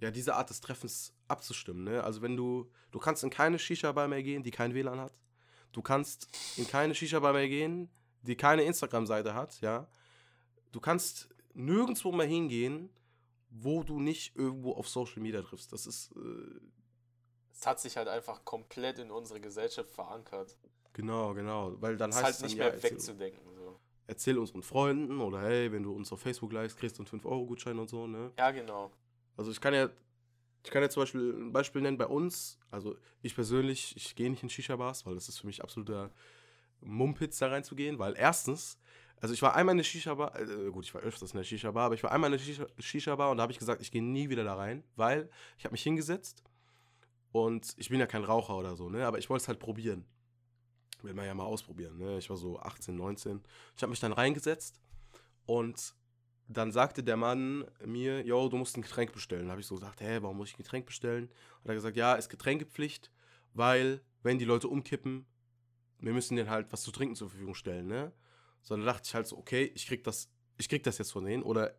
[0.00, 1.84] ja, diese Art des Treffens abzustimmen.
[1.84, 2.02] Ne?
[2.02, 5.20] Also wenn du, du kannst in keine Shisha-Bar mehr gehen, die kein WLAN hat.
[5.72, 7.90] Du kannst in keine Shisha-Bar mehr gehen,
[8.22, 9.86] die keine Instagram-Seite hat, ja.
[10.72, 12.90] Du kannst nirgendwo mehr hingehen,
[13.50, 15.72] wo du nicht irgendwo auf Social Media triffst.
[15.72, 16.60] Das ist, äh,
[17.52, 20.56] Es hat sich halt einfach komplett in unsere Gesellschaft verankert.
[20.92, 21.74] genau, genau.
[21.80, 23.54] Weil dann Es heißt ist halt es dann, nicht ja, mehr erzähl- wegzudenken.
[23.56, 23.80] So.
[24.06, 27.78] erzähl unseren Freunden oder hey, wenn du uns auf Facebook likest, kriegst du einen 5-Euro-Gutschein
[27.78, 28.32] und so, ne?
[28.38, 28.90] Ja, genau.
[29.36, 29.88] Also ich kann ja,
[30.64, 32.58] ich kann ja zum Beispiel ein Beispiel nennen bei uns.
[32.70, 36.10] Also ich persönlich, ich gehe nicht in Shisha-Bars, weil das ist für mich absoluter
[36.80, 38.78] Mumpitz da reinzugehen, weil erstens,
[39.20, 41.86] also ich war einmal in der Shisha-Bar, äh, gut, ich war öfters in der Shisha-Bar,
[41.86, 44.02] aber ich war einmal in der Shisha- Shisha-Bar und da habe ich gesagt, ich gehe
[44.02, 46.42] nie wieder da rein, weil ich habe mich hingesetzt
[47.32, 50.04] und ich bin ja kein Raucher oder so, ne, aber ich wollte es halt probieren.
[51.02, 52.18] Will man ja mal ausprobieren, ne?
[52.18, 53.40] Ich war so 18, 19.
[53.74, 54.80] Ich habe mich dann reingesetzt
[55.46, 55.94] und
[56.46, 59.46] dann sagte der Mann mir, yo, du musst ein Getränk bestellen.
[59.46, 61.24] Da habe ich so gesagt, hä, warum muss ich ein Getränk bestellen?
[61.24, 63.10] Und er hat gesagt, ja, ist Getränkepflicht,
[63.54, 65.24] weil, wenn die Leute umkippen,
[66.00, 68.12] wir müssen denen halt was zu trinken zur Verfügung stellen, ne?
[68.62, 71.24] So, dann dachte ich halt so, okay, ich krieg das, ich krieg das jetzt von
[71.24, 71.74] denen oder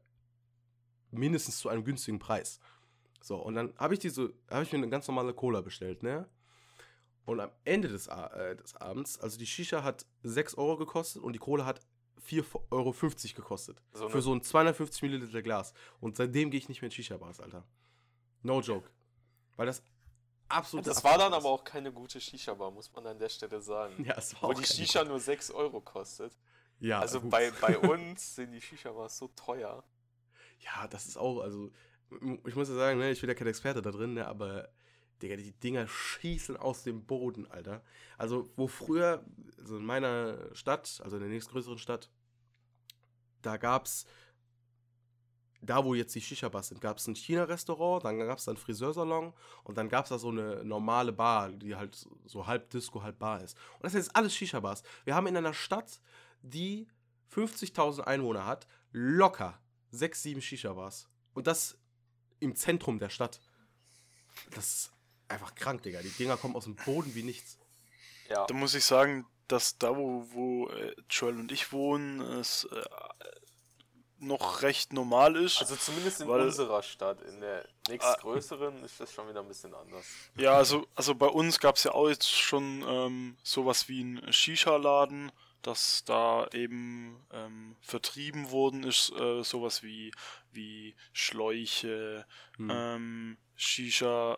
[1.11, 2.59] mindestens zu einem günstigen Preis.
[3.21, 6.27] So, und dann habe ich diese, habe ich mir eine ganz normale Cola bestellt, ne?
[7.25, 11.33] Und am Ende des, äh, des Abends, also die Shisha hat 6 Euro gekostet und
[11.33, 11.79] die Cola hat
[12.27, 12.93] 4,50 Euro
[13.35, 13.81] gekostet.
[13.93, 15.73] So für eine- so ein 250 Milliliter Glas.
[15.99, 17.63] Und seitdem gehe ich nicht mehr in Shisha-Bars, Alter.
[18.41, 18.89] No joke.
[19.55, 19.83] Weil das
[20.49, 20.87] absolut.
[20.87, 23.93] Das war dann aber auch keine gute Shisha-Bar, muss man an der Stelle sagen.
[24.05, 26.35] Ja, es war Wo die Shisha nur 6 Euro kostet.
[26.81, 27.29] Ja, Also gut.
[27.31, 29.83] bei, bei uns sind die Shisha-Bars so teuer.
[30.59, 31.71] Ja, das ist auch, also,
[32.45, 34.69] ich muss ja sagen, ne, ich bin ja kein Experte da drin, ne, aber,
[35.21, 37.83] Digga, die Dinger schießen aus dem Boden, Alter.
[38.17, 39.23] Also, wo früher,
[39.59, 42.09] also in meiner Stadt, also in der nächstgrößeren Stadt,
[43.43, 44.05] da gab's,
[45.61, 49.77] da wo jetzt die Shisha-Bars sind, gab's ein China-Restaurant, dann gab's da einen Friseursalon und
[49.77, 53.55] dann gab's da so eine normale Bar, die halt so halb Disco, halb Bar ist.
[53.75, 54.81] Und das sind jetzt alles Shisha-Bars.
[55.05, 56.01] Wir haben in einer Stadt,
[56.41, 56.87] die
[57.33, 59.59] 50.000 Einwohner hat, locker
[59.91, 61.07] sechs, sieben Shisha-Bars.
[61.33, 61.77] Und das
[62.39, 63.39] im Zentrum der Stadt.
[64.51, 64.91] Das ist
[65.27, 66.01] einfach krank, Digga.
[66.01, 67.57] Die Dinger kommen aus dem Boden wie nichts.
[68.29, 68.45] Ja.
[68.45, 72.81] Da muss ich sagen, dass da, wo, wo äh, Joel und ich wohnen, es äh,
[74.19, 75.59] noch recht normal ist.
[75.59, 77.21] Also zumindest in Weil- unserer Stadt.
[77.21, 80.05] In der nächstgrößeren ist das schon wieder ein bisschen anders.
[80.35, 84.31] Ja, also, also bei uns gab es ja auch jetzt schon ähm, sowas wie einen
[84.31, 85.31] Shisha-Laden,
[85.61, 90.11] dass da eben ähm, vertrieben worden ist, äh, sowas wie,
[90.51, 92.25] wie Schläuche,
[92.57, 92.69] Hm.
[92.71, 94.37] ähm, Shisha,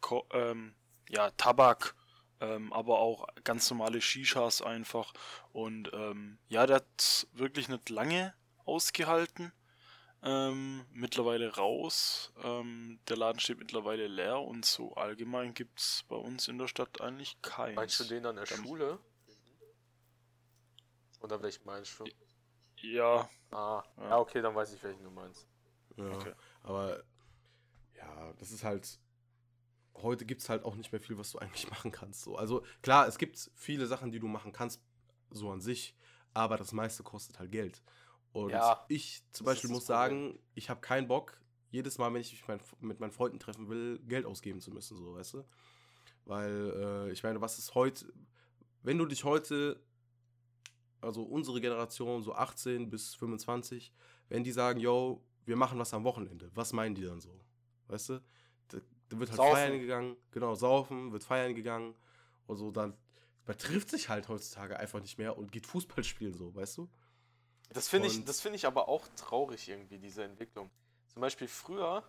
[0.00, 0.74] Ko ähm,
[1.08, 1.94] ja, Tabak,
[2.40, 5.12] ähm, aber auch ganz normale Shishas einfach.
[5.52, 9.52] Und ähm, ja, der hat wirklich nicht lange ausgehalten.
[10.26, 12.32] Ähm, mittlerweile raus.
[12.42, 16.66] Ähm, der Laden steht mittlerweile leer und so allgemein gibt es bei uns in der
[16.66, 17.76] Stadt eigentlich keins.
[17.76, 18.98] Meinst du den an der Dann- Schule?
[21.24, 22.04] Oder welchen meinst du?
[22.82, 24.10] Ja, Ah, Ja.
[24.10, 25.48] ja, okay, dann weiß ich, welchen du meinst.
[25.96, 26.32] Ja, Okay.
[26.62, 27.02] aber
[27.96, 29.00] ja, das ist halt.
[29.94, 32.22] Heute gibt es halt auch nicht mehr viel, was du eigentlich machen kannst.
[32.22, 32.36] So.
[32.36, 34.82] Also klar, es gibt viele Sachen, die du machen kannst,
[35.30, 35.96] so an sich,
[36.34, 37.82] aber das meiste kostet halt Geld.
[38.32, 42.32] Und Ja, ich zum Beispiel muss sagen, ich habe keinen Bock, jedes Mal, wenn ich
[42.32, 45.44] mich mein, mit meinen Freunden treffen will, Geld ausgeben zu müssen, so, weißt du?
[46.26, 46.72] Weil,
[47.08, 48.12] äh, ich meine, was ist heute,
[48.82, 49.80] wenn du dich heute,
[51.04, 53.92] also unsere Generation, so 18 bis 25,
[54.28, 57.40] wenn die sagen, yo, wir machen was am Wochenende, was meinen die dann so?
[57.88, 58.22] Weißt du?
[58.68, 58.78] Da,
[59.08, 59.52] da wird halt Saufen.
[59.54, 61.94] feiern gegangen, genau, saufen, wird feiern gegangen
[62.46, 62.96] und so, dann,
[63.46, 66.88] man trifft sich halt heutzutage einfach nicht mehr und geht Fußball spielen, so, weißt du?
[67.70, 70.70] Das finde ich, das finde ich aber auch traurig irgendwie, diese Entwicklung.
[71.08, 72.04] Zum Beispiel früher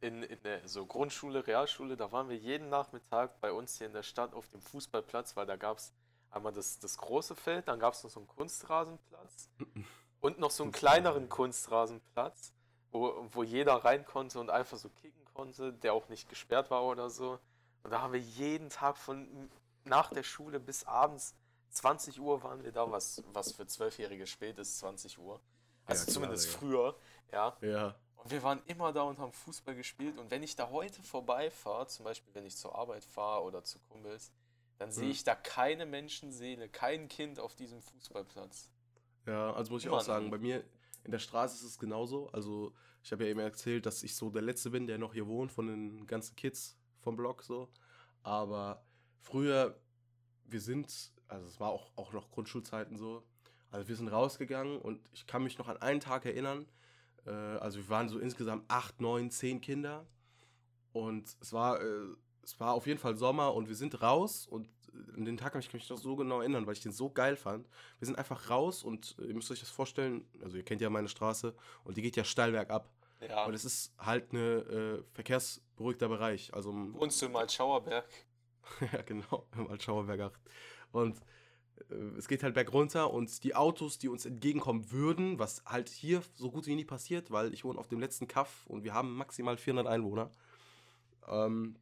[0.00, 3.92] in, in der so Grundschule, Realschule, da waren wir jeden Nachmittag bei uns hier in
[3.92, 5.92] der Stadt auf dem Fußballplatz, weil da gab es
[6.30, 9.50] einmal das, das große Feld, dann gab es noch so einen Kunstrasenplatz
[10.20, 12.52] und noch so einen kleineren Kunstrasenplatz,
[12.90, 16.84] wo, wo jeder rein konnte und einfach so kicken konnte, der auch nicht gesperrt war
[16.84, 17.38] oder so.
[17.82, 19.50] Und da haben wir jeden Tag von
[19.84, 21.34] nach der Schule bis abends
[21.70, 25.40] 20 Uhr waren wir da, was, was für Zwölfjährige spät ist, 20 Uhr.
[25.86, 26.58] Also klar, zumindest Digga.
[26.58, 26.96] früher,
[27.32, 27.56] ja.
[27.60, 27.94] Ja.
[28.16, 30.18] Und wir waren immer da und haben Fußball gespielt.
[30.18, 33.78] Und wenn ich da heute vorbeifahre, zum Beispiel wenn ich zur Arbeit fahre oder zu
[33.90, 34.32] Kumpels,
[34.78, 35.10] dann sehe Hm.
[35.10, 38.70] ich da keine Menschenseele, kein Kind auf diesem Fußballplatz.
[39.26, 40.64] Ja, also muss ich Immer auch sagen, bei mir
[41.04, 42.28] in der Straße ist es genauso.
[42.30, 42.72] Also
[43.02, 45.52] ich habe ja eben erzählt, dass ich so der Letzte bin, der noch hier wohnt
[45.52, 47.68] von den ganzen Kids vom Block so.
[48.22, 48.84] Aber
[49.20, 49.78] früher,
[50.44, 53.22] wir sind, also es war auch, auch noch Grundschulzeiten so,
[53.70, 56.66] also wir sind rausgegangen und ich kann mich noch an einen Tag erinnern,
[57.26, 60.06] äh, also wir waren so insgesamt acht, neun, zehn Kinder
[60.92, 62.06] und es war, äh,
[62.48, 64.70] es war auf jeden Fall Sommer und wir sind raus und
[65.14, 67.36] an den Tag kann ich mich noch so genau erinnern, weil ich den so geil
[67.36, 67.68] fand.
[67.98, 70.88] Wir sind einfach raus und äh, ihr müsst euch das vorstellen, also ihr kennt ja
[70.88, 72.90] meine Straße und die geht ja steil bergab.
[73.20, 73.44] Ja.
[73.44, 76.54] Und es ist halt eine äh, verkehrsberuhigter Bereich.
[76.54, 78.08] Also Wohnst du im Altschauerberg?
[78.92, 80.40] ja, genau, im Altschauerberg 8.
[80.92, 81.20] Und
[81.90, 86.22] äh, es geht halt bergunter und die Autos, die uns entgegenkommen würden, was halt hier
[86.32, 89.16] so gut wie nie passiert, weil ich wohne auf dem letzten Kaff und wir haben
[89.16, 90.30] maximal 400 Einwohner,
[91.28, 91.76] ähm,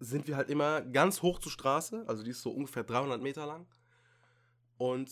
[0.00, 3.46] sind wir halt immer ganz hoch zur Straße, also die ist so ungefähr 300 Meter
[3.46, 3.66] lang
[4.76, 5.08] und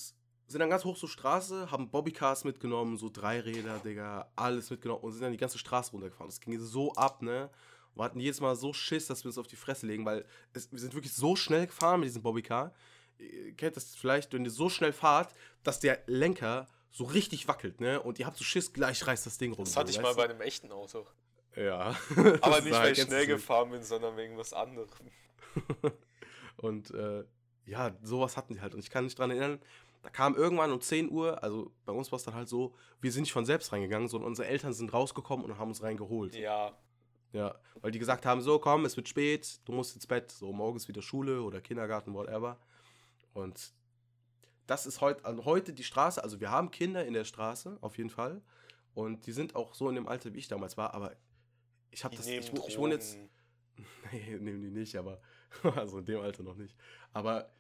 [0.49, 5.12] sind dann ganz hoch zur Straße, haben Bobbycars mitgenommen, so Dreiräder, Digga, alles mitgenommen und
[5.12, 6.30] sind dann die ganze Straße runtergefahren.
[6.30, 7.51] Das ging so ab, ne?
[7.95, 10.70] Wir hatten jedes Mal so Schiss, dass wir uns auf die Fresse legen, weil es,
[10.70, 12.72] wir sind wirklich so schnell gefahren mit diesem Bobbycar.
[13.18, 15.32] Ihr kennt das vielleicht, wenn ihr so schnell fahrt,
[15.62, 18.01] dass der Lenker so richtig wackelt, ne?
[18.01, 19.64] Und ihr habt so Schiss, gleich reißt das Ding rum.
[19.64, 21.07] Das hatte ich mal bei einem echten Auto.
[21.57, 21.96] Ja.
[22.42, 24.88] Aber nicht, weil ich schnell gefahren bin, sondern wegen was anderem.
[26.57, 27.24] Und äh,
[27.64, 28.74] ja, sowas hatten die halt.
[28.74, 29.61] Und ich kann mich dran erinnern,
[30.02, 33.11] da kam irgendwann um 10 Uhr, also bei uns war es dann halt so, wir
[33.11, 36.36] sind nicht von selbst reingegangen, sondern unsere Eltern sind rausgekommen und haben uns reingeholt.
[36.36, 36.76] Ja.
[37.32, 40.52] Ja, weil die gesagt haben, so komm, es wird spät, du musst ins Bett, so
[40.52, 42.57] morgens wieder Schule oder Kindergarten, whatever.
[43.34, 43.72] Und
[44.66, 47.98] das ist heute, also heute die Straße, also wir haben Kinder in der Straße, auf
[47.98, 48.40] jeden Fall.
[48.94, 51.16] Und die sind auch so in dem Alter, wie ich damals war, aber
[51.91, 53.18] ich habe das, ich, ich wohne jetzt,
[54.12, 55.20] nee, nehmen die nicht, aber,
[55.74, 56.76] also in dem Alter noch nicht.
[57.12, 57.51] Aber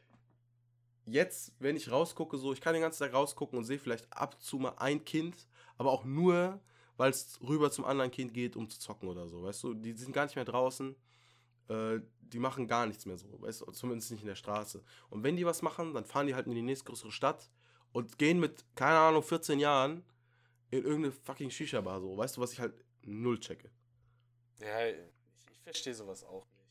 [1.06, 4.34] jetzt, wenn ich rausgucke, so, ich kann den ganzen Tag rausgucken und sehe vielleicht ab
[4.34, 5.46] und zu mal ein Kind,
[5.78, 6.60] aber auch nur,
[6.96, 9.74] weil es rüber zum anderen Kind geht, um zu zocken oder so, weißt du?
[9.74, 10.96] Die sind gar nicht mehr draußen,
[11.68, 13.72] äh, die machen gar nichts mehr so, weißt du?
[13.72, 14.82] Zumindest nicht in der Straße.
[15.10, 17.50] Und wenn die was machen, dann fahren die halt in die nächstgrößere Stadt
[17.92, 20.02] und gehen mit, keine Ahnung, 14 Jahren
[20.70, 23.70] in irgendeine fucking Shisha-Bar so, weißt du, was ich halt null checke.
[24.60, 24.96] Ja, ich,
[25.50, 26.66] ich verstehe sowas auch nicht.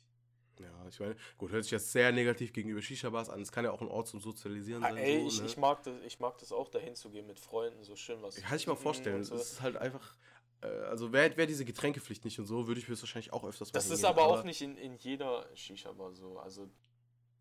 [0.59, 3.41] Ja, ich meine, gut, hört sich jetzt sehr negativ gegenüber Shisha-Bars an.
[3.41, 4.97] Es kann ja auch ein Ort zum Sozialisieren Ah, sein.
[4.97, 5.45] ey, so, ich, ne?
[5.47, 8.35] ich, mag das, ich mag das auch, dahin zu gehen mit Freunden, so schön was.
[8.35, 9.21] Kann ich mir vorstellen.
[9.21, 9.35] Es So.
[9.35, 10.15] ist halt einfach,
[10.61, 13.85] äh, also wäre wär diese Getränkepflicht nicht und so, würde ich höchstwahrscheinlich auch öfters Das
[13.85, 16.69] ist hingehen, aber auch nicht in, in jeder Shisha-Bar so, also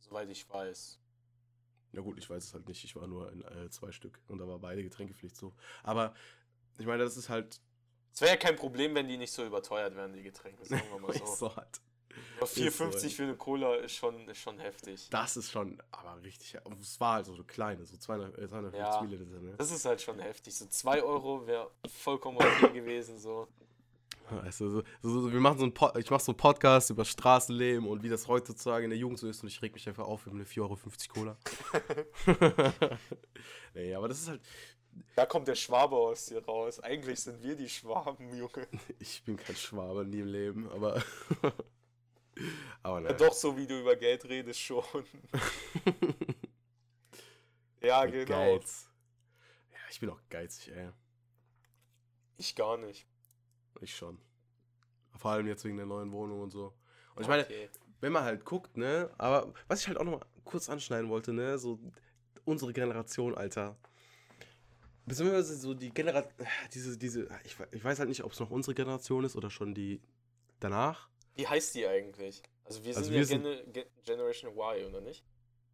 [0.01, 0.99] soweit ich weiß.
[1.92, 2.82] Ja gut, ich weiß es halt nicht.
[2.82, 5.55] Ich war nur in äh, zwei Stück und da war beide Getränkepflicht so.
[5.84, 6.14] Aber
[6.78, 7.61] ich meine, das ist halt
[8.15, 11.01] Es wäre ja kein Problem, wenn die nicht so überteuert wären, die Getränke, sagen wir
[11.01, 11.47] mal so.
[11.47, 13.11] Aber 4,50 so, ey.
[13.11, 15.09] für eine Cola ist schon, ist schon heftig.
[15.11, 16.57] Das ist schon, aber richtig.
[16.81, 19.03] Es war halt so eine kleine, so 200, äh, 250 Ja.
[19.03, 19.55] Milliliter, ne?
[19.59, 20.55] Das ist halt schon heftig.
[20.55, 23.19] So 2 Euro wäre vollkommen okay gewesen.
[23.19, 23.49] So.
[24.31, 27.87] Du, so, so, wir machen so einen Pod, ich mache so einen Podcast über Straßenleben
[27.87, 30.27] und wie das heutzutage in der Jugend so ist und ich reg mich einfach auf
[30.27, 30.79] über eine 4,50 Euro
[31.12, 31.37] Cola.
[33.75, 34.41] nee, aber das ist halt,
[35.16, 36.80] Da kommt der Schwabe aus dir raus.
[36.80, 38.66] Eigentlich sind wir die Schwaben, Junge.
[38.99, 41.03] ich bin kein Schwabe nie im Leben, aber.
[42.82, 43.16] aber Ja, nein.
[43.18, 44.84] doch, so wie du über Geld redest, schon.
[47.80, 48.28] Ja, Mit genau.
[48.59, 48.88] Geiz.
[49.72, 50.88] Ja, ich bin auch geizig, ey.
[52.38, 53.07] Ich gar nicht.
[53.80, 54.18] Ich schon.
[55.18, 56.72] Vor allem jetzt wegen der neuen Wohnung und so.
[57.14, 57.68] Und ich meine, Okay.
[58.01, 61.32] wenn man halt guckt, ne, aber was ich halt auch noch mal kurz anschneiden wollte,
[61.32, 61.78] ne, so
[62.45, 63.76] unsere Generation, Alter.
[65.07, 66.32] Beziehungsweise so die Generation,
[66.72, 69.74] diese, diese, ich, ich weiß halt nicht, ob es noch unsere Generation ist oder schon
[69.74, 70.00] die
[70.61, 71.09] danach.
[71.34, 72.42] Wie heißt die eigentlich?
[72.64, 75.22] Also wir sind Also ja wir sind- Gene Ge Generation Y, oder nicht?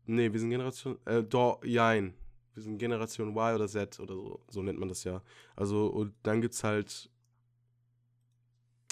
[0.07, 2.15] Nee, wir sind Generation, äh, do, jein.
[2.55, 5.23] Wir sind Generation Y oder Z oder so, so nennt man das ja.
[5.55, 7.09] Also, und dann gibt's halt,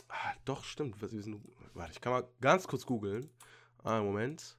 [0.09, 1.41] ah, doch, stimmt, wir sind,
[1.75, 3.29] warte, ich kann mal ganz kurz googeln.
[3.83, 4.57] Ah, Moment.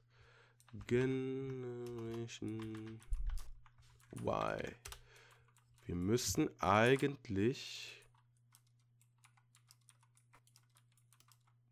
[0.86, 3.00] Generation
[4.22, 4.58] Y.
[5.90, 8.00] Wir müssten eigentlich,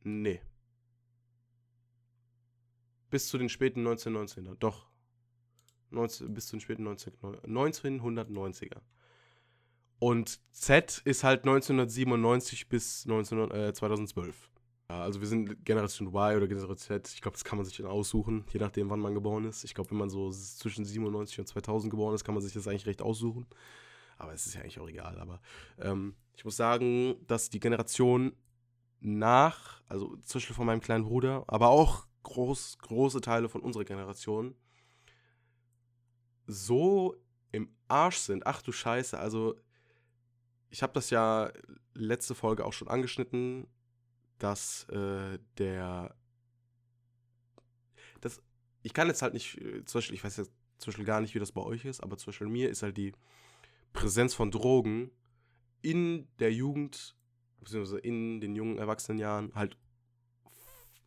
[0.02, 0.40] nee.
[3.10, 4.88] Bis zu den späten 1990er, doch.
[5.90, 8.80] 19, bis zu den späten 19, 1990er.
[10.00, 14.50] Und Z ist halt 1997 bis 19, äh, 2012.
[14.90, 17.08] Ja, also wir sind Generation Y oder Generation Z.
[17.14, 19.62] Ich glaube, das kann man sich dann aussuchen, je nachdem, wann man geboren ist.
[19.62, 22.66] Ich glaube, wenn man so zwischen 97 und 2000 geboren ist, kann man sich das
[22.66, 23.46] eigentlich recht aussuchen.
[24.18, 25.18] Aber es ist ja eigentlich auch egal.
[25.18, 25.40] Aber
[25.78, 28.36] ähm, ich muss sagen, dass die Generation
[29.00, 33.84] nach, also zum Beispiel von meinem kleinen Bruder, aber auch groß, große Teile von unserer
[33.84, 34.54] Generation
[36.46, 37.16] so
[37.52, 38.46] im Arsch sind.
[38.46, 39.54] Ach du Scheiße, also
[40.70, 41.50] ich habe das ja
[41.94, 43.66] letzte Folge auch schon angeschnitten,
[44.38, 46.14] dass äh, der
[48.20, 48.42] das
[48.82, 51.34] ich kann jetzt halt nicht, äh, zum Beispiel, ich weiß jetzt zum Beispiel gar nicht,
[51.34, 53.12] wie das bei euch ist, aber zum Beispiel mir ist halt die
[53.92, 55.10] Präsenz von Drogen
[55.82, 57.16] in der Jugend,
[57.60, 59.76] beziehungsweise in den jungen Erwachsenenjahren halt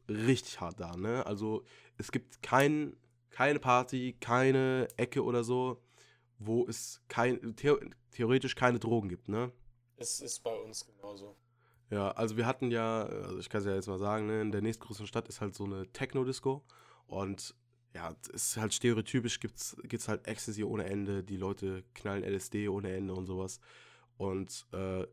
[0.07, 1.25] richtig hart da, ne?
[1.25, 1.63] Also
[1.97, 2.97] es gibt kein,
[3.29, 5.81] keine Party, keine Ecke oder so,
[6.39, 7.79] wo es kein, theo
[8.11, 9.51] theoretisch keine Drogen gibt, ne?
[9.95, 11.37] Es ist bei uns genauso.
[11.89, 14.51] Ja, also wir hatten ja, also ich kann es ja jetzt mal sagen, ne, in
[14.51, 16.63] der nächstgrößeren Stadt ist halt so eine Techno-Disco
[17.05, 17.53] und
[17.93, 22.69] ja, es ist halt stereotypisch, gibt's, gibt's halt Ecstasy ohne Ende, die Leute knallen LSD
[22.69, 23.59] ohne Ende und sowas.
[24.17, 25.05] Und äh,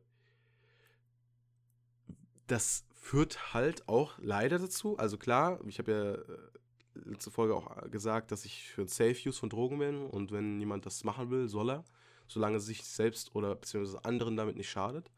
[2.47, 7.91] das führt halt auch leider dazu, also klar, ich habe ja äh, letzte Folge auch
[7.91, 11.31] gesagt, dass ich für ein Safe Use von Drogen bin und wenn jemand das machen
[11.31, 11.85] will, soll er,
[12.27, 15.11] solange es sich selbst oder beziehungsweise anderen damit nicht schadet.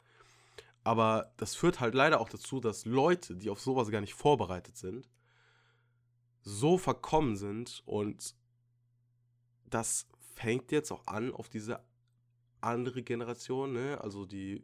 [0.82, 4.76] Aber das führt halt leider auch dazu, dass Leute, die auf sowas gar nicht vorbereitet
[4.76, 5.08] sind,
[6.42, 8.34] so verkommen sind und
[9.68, 11.84] das fängt jetzt auch an auf diese
[12.60, 14.00] andere Generation, ne?
[14.00, 14.62] also die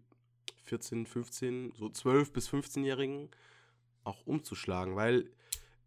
[0.65, 3.31] 14, 15, so 12 bis 15-Jährigen
[4.05, 5.31] auch umzuschlagen, weil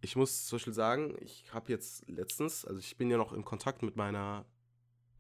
[0.01, 3.43] ich muss zum Beispiel sagen, ich habe jetzt letztens, also ich bin ja noch in
[3.43, 4.45] Kontakt mit meiner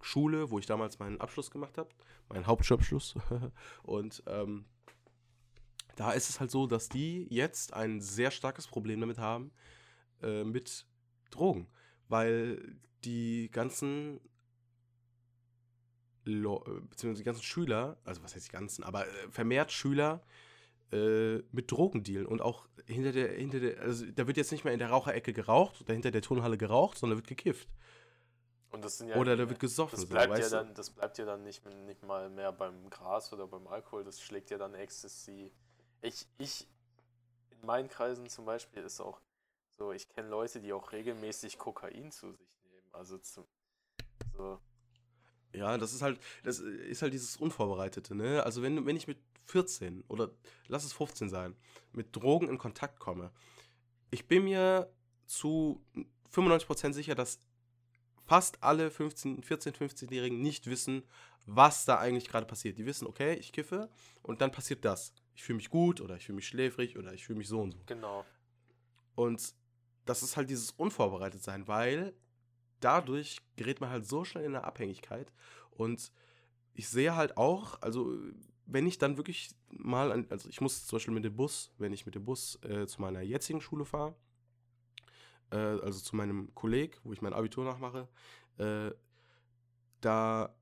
[0.01, 1.89] Schule, wo ich damals meinen Abschluss gemacht habe,
[2.29, 3.15] meinen Hauptschulabschluss
[3.83, 4.65] und ähm,
[5.97, 9.51] da ist es halt so, dass die jetzt ein sehr starkes Problem damit haben,
[10.21, 10.85] äh, mit
[11.31, 11.67] Drogen.
[12.07, 14.19] Weil die ganzen,
[16.25, 20.21] äh, beziehungsweise die ganzen Schüler, also was heißt die ganzen, aber äh, vermehrt Schüler
[20.91, 24.63] äh, mit Drogen dealen und auch hinter der, hinter der, also da wird jetzt nicht
[24.63, 27.69] mehr in der Raucherecke geraucht oder hinter der Turnhalle geraucht, sondern wird gekifft.
[28.71, 30.55] Und das sind ja, Oder da wird gesoffen, das so, bleibt, ja weißt du?
[30.57, 34.21] dann, das bleibt ja dann nicht, nicht mal mehr beim Gras oder beim Alkohol, das
[34.21, 35.51] schlägt ja dann Ecstasy.
[36.01, 36.67] Ich, ich,
[37.49, 39.19] in meinen Kreisen zum Beispiel ist auch
[39.79, 42.89] so, ich kenne Leute, die auch regelmäßig Kokain zu sich nehmen.
[42.91, 43.45] Also zum,
[44.35, 44.59] so,
[45.53, 48.43] Ja, das ist halt, das ist halt dieses Unvorbereitete, ne?
[48.43, 50.31] Also wenn, wenn ich mit 14 oder
[50.67, 51.55] lass es 15 sein,
[51.93, 53.31] mit Drogen in Kontakt komme,
[54.11, 54.93] ich bin mir
[55.25, 55.81] zu
[56.33, 57.39] 95% sicher, dass
[58.25, 61.03] fast alle 15, 14, 15-Jährigen nicht wissen,
[61.45, 62.77] was da eigentlich gerade passiert.
[62.77, 63.89] Die wissen, okay, ich kiffe
[64.21, 65.13] und dann passiert das.
[65.33, 67.71] Ich fühle mich gut oder ich fühle mich schläfrig oder ich fühle mich so und
[67.71, 67.79] so.
[67.85, 68.25] genau.
[69.15, 69.55] Und
[70.09, 72.13] das ist halt dieses Unvorbereitetsein, weil
[72.79, 75.31] dadurch gerät man halt so schnell in eine Abhängigkeit.
[75.69, 76.11] Und
[76.73, 78.17] ich sehe halt auch, also
[78.65, 81.93] wenn ich dann wirklich mal, an, also ich muss zum Beispiel mit dem Bus, wenn
[81.93, 84.15] ich mit dem Bus äh, zu meiner jetzigen Schule fahre,
[85.51, 88.07] äh, also zu meinem Kolleg, wo ich mein Abitur nachmache,
[88.57, 88.91] äh,
[90.01, 90.55] da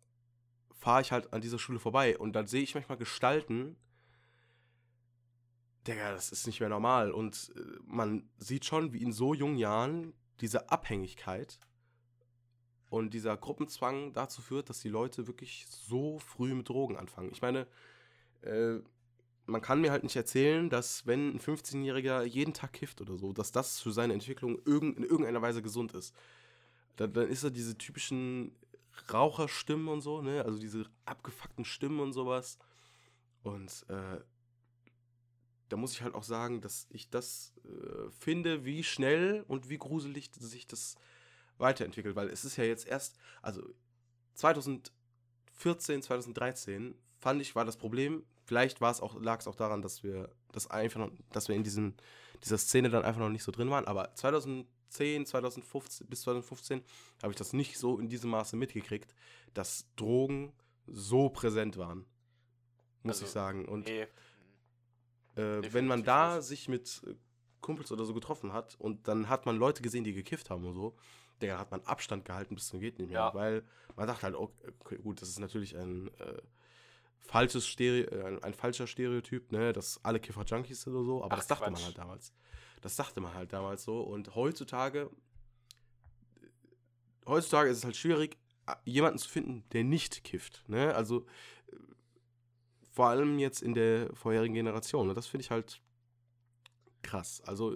[0.73, 3.77] fahre ich halt an dieser Schule vorbei und dann sehe ich manchmal Gestalten,
[5.87, 7.11] Digga, das ist nicht mehr normal.
[7.11, 11.59] Und äh, man sieht schon, wie in so jungen Jahren diese Abhängigkeit
[12.89, 17.31] und dieser Gruppenzwang dazu führt, dass die Leute wirklich so früh mit Drogen anfangen.
[17.31, 17.67] Ich meine,
[18.41, 18.79] äh,
[19.45, 23.33] man kann mir halt nicht erzählen, dass wenn ein 15-Jähriger jeden Tag kifft oder so,
[23.33, 26.13] dass das für seine Entwicklung in irgendeiner Weise gesund ist.
[26.97, 28.55] Dann, dann ist er diese typischen
[29.11, 30.43] Raucherstimmen und so, ne?
[30.43, 32.57] Also diese abgefuckten Stimmen und sowas.
[33.43, 34.19] Und äh,
[35.69, 39.77] da muss ich halt auch sagen, dass ich das äh, finde, wie schnell und wie
[39.77, 40.95] gruselig sich das
[41.57, 43.63] weiterentwickelt, weil es ist ja jetzt erst, also
[44.35, 49.81] 2014, 2013 fand ich, war das Problem, vielleicht war es auch, lag es auch daran,
[49.81, 51.95] dass wir das einfach noch, dass wir in diesem,
[52.43, 56.81] dieser Szene dann einfach noch nicht so drin waren, aber 2010, 2015, bis 2015
[57.23, 59.13] habe ich das nicht so in diesem Maße mitgekriegt,
[59.53, 60.53] dass Drogen
[60.85, 62.05] so präsent waren.
[63.03, 63.65] Muss also, ich sagen.
[63.65, 64.07] Und nee.
[65.37, 67.15] Äh, wenn man da sich mit äh,
[67.61, 70.73] Kumpels oder so getroffen hat und dann hat man Leute gesehen, die gekifft haben und
[70.73, 70.95] so,
[71.41, 73.33] der hat man Abstand gehalten bis zum geht nicht mehr, ja.
[73.33, 73.63] weil
[73.95, 76.41] man dachte halt, okay, gut, das ist natürlich ein äh,
[77.19, 81.23] falsches Stereo, äh, ein, ein, falscher Stereotyp, ne, dass alle Kiffer Junkies sind oder so,
[81.23, 81.73] aber Ach, das dachte Quatsch.
[81.73, 82.33] man halt damals.
[82.81, 85.09] Das dachte man halt damals so und heutzutage
[87.25, 88.37] heutzutage ist es halt schwierig
[88.85, 90.95] jemanden zu finden, der nicht kifft, ne?
[90.95, 91.25] Also
[92.97, 95.13] vor allem jetzt in der vorherigen Generation, ne?
[95.13, 95.83] Das finde ich halt
[97.03, 97.43] krass.
[97.45, 97.75] Also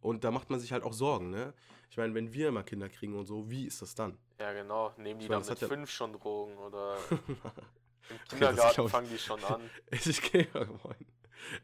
[0.00, 1.54] und da macht man sich halt auch Sorgen, ne?
[1.90, 4.18] Ich meine, wenn wir immer Kinder kriegen und so, wie ist das dann?
[4.40, 4.92] Ja, genau.
[4.96, 5.94] Nehmen die ich mein, dann mit fünf ja...
[5.94, 9.70] schon Drogen oder im Kindergarten okay, fangen die schon an.
[9.92, 10.48] ich gehe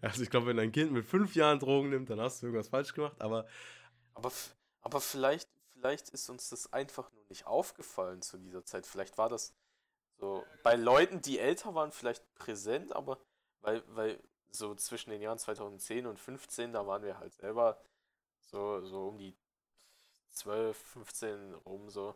[0.01, 2.69] Also ich glaube, wenn ein Kind mit fünf Jahren Drogen nimmt, dann hast du irgendwas
[2.69, 3.45] falsch gemacht, aber.
[4.15, 4.31] Aber,
[4.83, 8.87] aber vielleicht, vielleicht ist uns das einfach nur nicht aufgefallen zu dieser Zeit.
[8.87, 9.53] Vielleicht war das
[10.19, 13.19] so bei Leuten, die älter waren, vielleicht präsent, aber
[13.61, 17.81] weil, weil so zwischen den Jahren 2010 und 2015, da waren wir halt selber
[18.41, 19.35] so, so um die
[20.31, 22.15] 12, 15 rum so.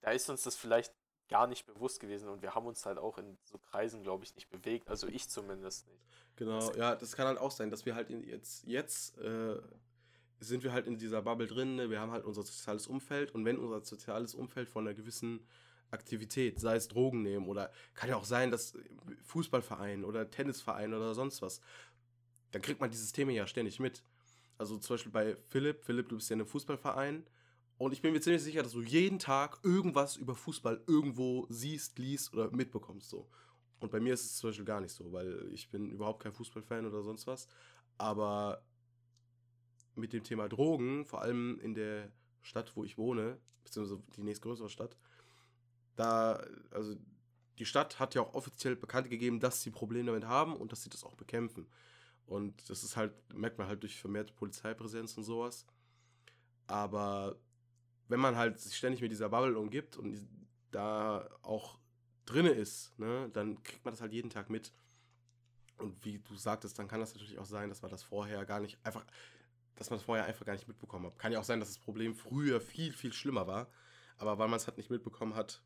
[0.00, 0.92] Da ist uns das vielleicht
[1.28, 4.34] gar nicht bewusst gewesen und wir haben uns halt auch in so Kreisen, glaube ich,
[4.34, 4.88] nicht bewegt.
[4.88, 6.04] Also ich zumindest nicht.
[6.36, 9.60] Genau, das ja, das kann halt auch sein, dass wir halt jetzt, jetzt äh,
[10.40, 11.90] sind wir halt in dieser Bubble drin, ne?
[11.90, 15.46] wir haben halt unser soziales Umfeld und wenn unser soziales Umfeld von einer gewissen
[15.90, 18.76] Aktivität, sei es Drogen nehmen oder kann ja auch sein, dass
[19.24, 21.60] Fußballverein oder Tennisverein oder sonst was,
[22.52, 24.02] dann kriegt man dieses Thema ja ständig mit.
[24.58, 27.24] Also zum Beispiel bei Philipp, Philipp, du bist ja in einem Fußballverein
[27.78, 31.98] und ich bin mir ziemlich sicher, dass du jeden Tag irgendwas über Fußball irgendwo siehst,
[31.98, 33.08] liest oder mitbekommst.
[33.08, 33.28] So.
[33.80, 36.34] Und bei mir ist es zum Beispiel gar nicht so, weil ich bin überhaupt kein
[36.34, 37.48] Fußballfan oder sonst was.
[37.96, 38.62] Aber
[39.94, 42.12] mit dem Thema Drogen, vor allem in der
[42.42, 44.96] Stadt, wo ich wohne, beziehungsweise die nächstgrößere Stadt,
[46.00, 46.96] da, also
[47.58, 50.82] die Stadt hat ja auch offiziell bekannt gegeben, dass sie Probleme damit haben und dass
[50.82, 51.66] sie das auch bekämpfen.
[52.26, 55.66] Und das ist halt, merkt man halt durch vermehrte Polizeipräsenz und sowas.
[56.66, 57.36] Aber
[58.08, 60.26] wenn man halt sich ständig mit dieser Bubble umgibt und
[60.70, 61.78] da auch
[62.24, 64.72] drinne ist, ne, dann kriegt man das halt jeden Tag mit.
[65.76, 68.60] Und wie du sagtest, dann kann das natürlich auch sein, dass man das vorher gar
[68.60, 69.04] nicht einfach,
[69.76, 71.18] dass man das vorher einfach gar nicht mitbekommen hat.
[71.18, 73.68] Kann ja auch sein, dass das Problem früher viel, viel schlimmer war.
[74.16, 75.62] Aber weil man es halt nicht mitbekommen hat,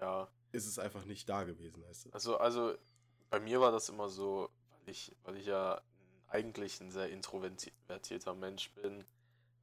[0.00, 0.28] ja.
[0.52, 2.10] ist es einfach nicht da gewesen, weißt du?
[2.10, 2.74] Also, also
[3.30, 5.80] bei mir war das immer so, weil ich, weil ich ja
[6.28, 9.04] eigentlich ein sehr introvertierter Mensch bin,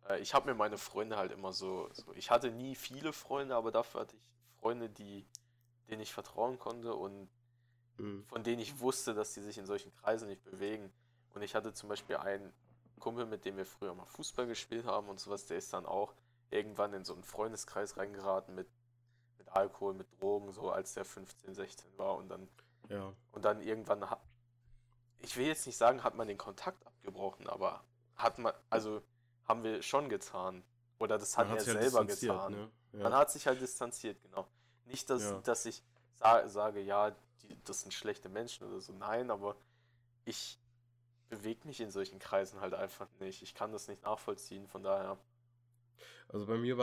[0.07, 3.55] äh, ich habe mir meine Freunde halt immer so, so, ich hatte nie viele Freunde,
[3.55, 4.23] aber dafür hatte ich
[4.59, 5.25] Freunde, die,
[5.89, 7.29] denen ich vertrauen konnte und
[7.97, 8.25] mhm.
[8.25, 10.91] von denen ich wusste, dass die sich in solchen Kreisen nicht bewegen.
[11.33, 12.53] Und ich hatte zum Beispiel einen
[12.99, 16.13] Kumpel, mit dem wir früher mal Fußball gespielt haben und sowas, der ist dann auch
[16.49, 18.67] irgendwann in so einen Freundeskreis reingeraten mit
[19.55, 22.47] Alkohol, mit Drogen, so als der 15, 16 war und dann
[22.89, 23.13] ja.
[23.31, 24.21] und dann irgendwann hat
[25.25, 27.83] ich will jetzt nicht sagen, hat man den Kontakt abgebrochen, aber
[28.15, 29.01] hat man, also
[29.45, 30.63] haben wir schon getan.
[30.99, 32.53] Oder das hat er halt selber getan.
[32.53, 32.71] Ne?
[32.93, 33.03] Ja.
[33.03, 34.47] Man hat sich halt distanziert, genau.
[34.85, 35.39] Nicht, dass, ja.
[35.41, 35.83] dass ich
[36.13, 38.93] sa sage, ja, die, das sind schlechte Menschen oder so.
[38.93, 39.55] Nein, aber
[40.23, 40.59] ich
[41.27, 43.41] bewege mich in solchen Kreisen halt einfach nicht.
[43.41, 45.17] Ich kann das nicht nachvollziehen, von daher.
[46.29, 46.77] Also bei mir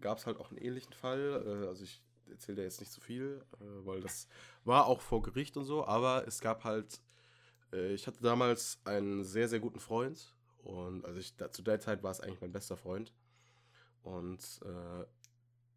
[0.00, 1.42] gab es halt auch einen ähnlichen Fall.
[1.44, 4.28] Äh, also ich erzähle da jetzt nicht zu so viel, äh, weil das
[4.64, 7.00] war auch vor Gericht und so, aber es gab halt,
[7.72, 11.80] äh, ich hatte damals einen sehr, sehr guten Freund und also ich, da, zu der
[11.80, 13.14] Zeit war es eigentlich mein bester Freund.
[14.02, 15.04] Und äh,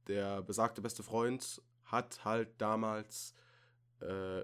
[0.08, 3.34] der besagte beste Freund hat halt damals
[4.00, 4.44] äh,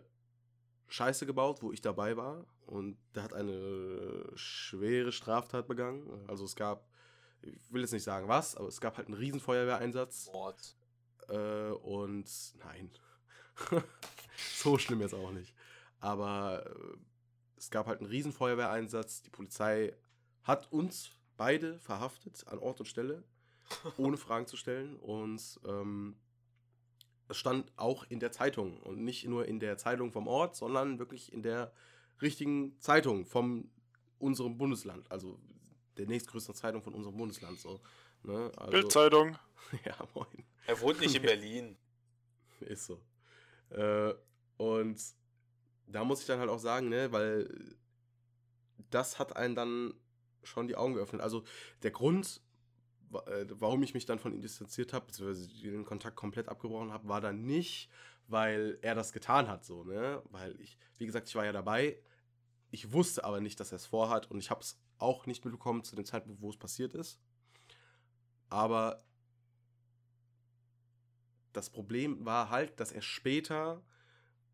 [0.87, 2.45] Scheiße gebaut, wo ich dabei war.
[2.65, 6.27] Und der hat eine schwere Straftat begangen.
[6.27, 6.89] Also es gab,
[7.55, 10.29] ich will jetzt nicht sagen was, aber es gab halt einen riesen Feuerwehreinsatz.
[10.31, 10.75] Mord.
[11.29, 12.29] Äh, und
[12.59, 12.91] nein.
[14.55, 15.53] so schlimm jetzt auch nicht.
[15.99, 16.97] Aber äh,
[17.57, 19.21] es gab halt einen riesen Feuerwehreinsatz.
[19.23, 19.93] Die Polizei
[20.43, 23.23] hat uns beide verhaftet an Ort und Stelle,
[23.97, 24.95] ohne Fragen zu stellen.
[24.97, 26.15] Und ähm,
[27.27, 30.99] es stand auch in der Zeitung und nicht nur in der Zeitung vom Ort, sondern
[30.99, 31.73] wirklich in der
[32.21, 33.69] richtigen Zeitung von
[34.19, 35.39] unserem Bundesland, also
[35.97, 37.59] der nächstgrößten Zeitung von unserem Bundesland.
[37.59, 37.79] So,
[38.23, 38.51] ne?
[38.57, 39.37] also, Bildzeitung.
[39.85, 40.45] ja, moin.
[40.65, 41.77] Er wohnt nicht in Berlin.
[42.61, 43.01] Ist so.
[43.69, 44.13] Äh,
[44.57, 45.01] und
[45.87, 47.75] da muss ich dann halt auch sagen, ne, weil
[48.89, 49.93] das hat einen dann
[50.43, 51.21] schon die Augen geöffnet.
[51.21, 51.43] Also
[51.83, 52.41] der Grund,
[53.27, 57.07] äh, warum ich mich dann von ihm distanziert habe, beziehungsweise den Kontakt komplett abgebrochen habe,
[57.07, 57.89] war dann nicht,
[58.27, 60.21] weil er das getan hat, so, ne?
[60.29, 62.01] Weil ich, wie gesagt, ich war ja dabei.
[62.69, 65.83] Ich wusste aber nicht, dass er es vorhat und ich habe es auch nicht mitbekommen
[65.83, 67.19] zu dem Zeitpunkt, wo es passiert ist.
[68.49, 69.03] Aber
[71.53, 73.81] das Problem war halt, dass er später,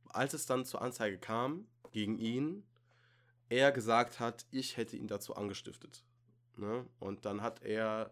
[0.06, 2.64] als es dann zur Anzeige kam gegen ihn,
[3.50, 6.04] er gesagt hat, ich hätte ihn dazu angestiftet.
[6.58, 6.86] Ne?
[7.00, 8.12] Und dann hat er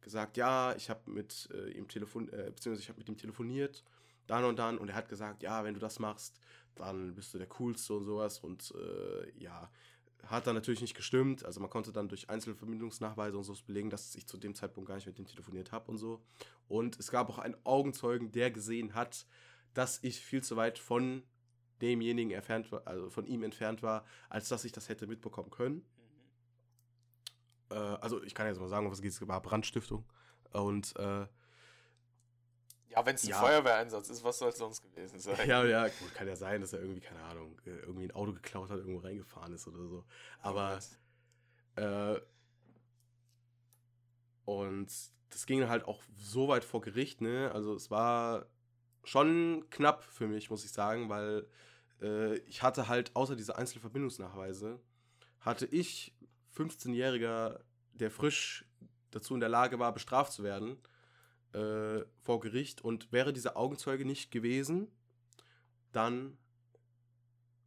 [0.00, 3.84] gesagt, ja, ich habe mit äh, ihm telefon äh, beziehungsweise ich habe mit ihm telefoniert,
[4.26, 6.40] dann und dann, und er hat gesagt, ja, wenn du das machst,
[6.74, 8.38] dann bist du der coolste und sowas.
[8.40, 9.70] Und äh, ja,
[10.30, 11.44] hat dann natürlich nicht gestimmt.
[11.44, 14.96] Also man konnte dann durch Einzelverbindungsnachweise und so belegen, dass ich zu dem Zeitpunkt gar
[14.96, 16.22] nicht mit ihm telefoniert habe und so.
[16.68, 19.26] Und es gab auch einen Augenzeugen, der gesehen hat,
[19.74, 21.22] dass ich viel zu weit von
[21.80, 25.84] demjenigen entfernt war, also von ihm entfernt war, als dass ich das hätte mitbekommen können.
[27.70, 30.04] Äh, also ich kann jetzt mal sagen, was geht, es war Brandstiftung.
[30.52, 31.26] Und äh,
[32.96, 33.40] Ja, wenn es ein Ja.
[33.40, 35.46] Feuerwehreinsatz ist, was soll es sonst gewesen sein?
[35.48, 38.32] ja, ja, gut, kann ja sein, dass er irgendwie, keine Ahnung, äh, irgendwie ein Auto
[38.32, 40.04] geklaut hat, irgendwo reingefahren ist oder so.
[40.40, 40.80] Aber
[41.76, 42.20] Äh,
[44.46, 44.86] und
[45.30, 47.50] das ging halt auch so weit vor Gericht, ne?
[47.52, 48.46] Also es war
[49.04, 51.46] schon knapp für mich, muss ich sagen, weil
[52.00, 54.80] äh, ich hatte halt außer diese Einzelverbindungsnachweise,
[55.40, 56.14] hatte ich
[56.54, 57.60] 15-Jähriger,
[57.92, 58.64] der frisch
[59.10, 60.78] dazu in der Lage war, bestraft zu werden,
[61.56, 62.82] äh, vor Gericht.
[62.82, 64.88] Und wäre dieser Augenzeuge nicht gewesen,
[65.92, 66.36] dann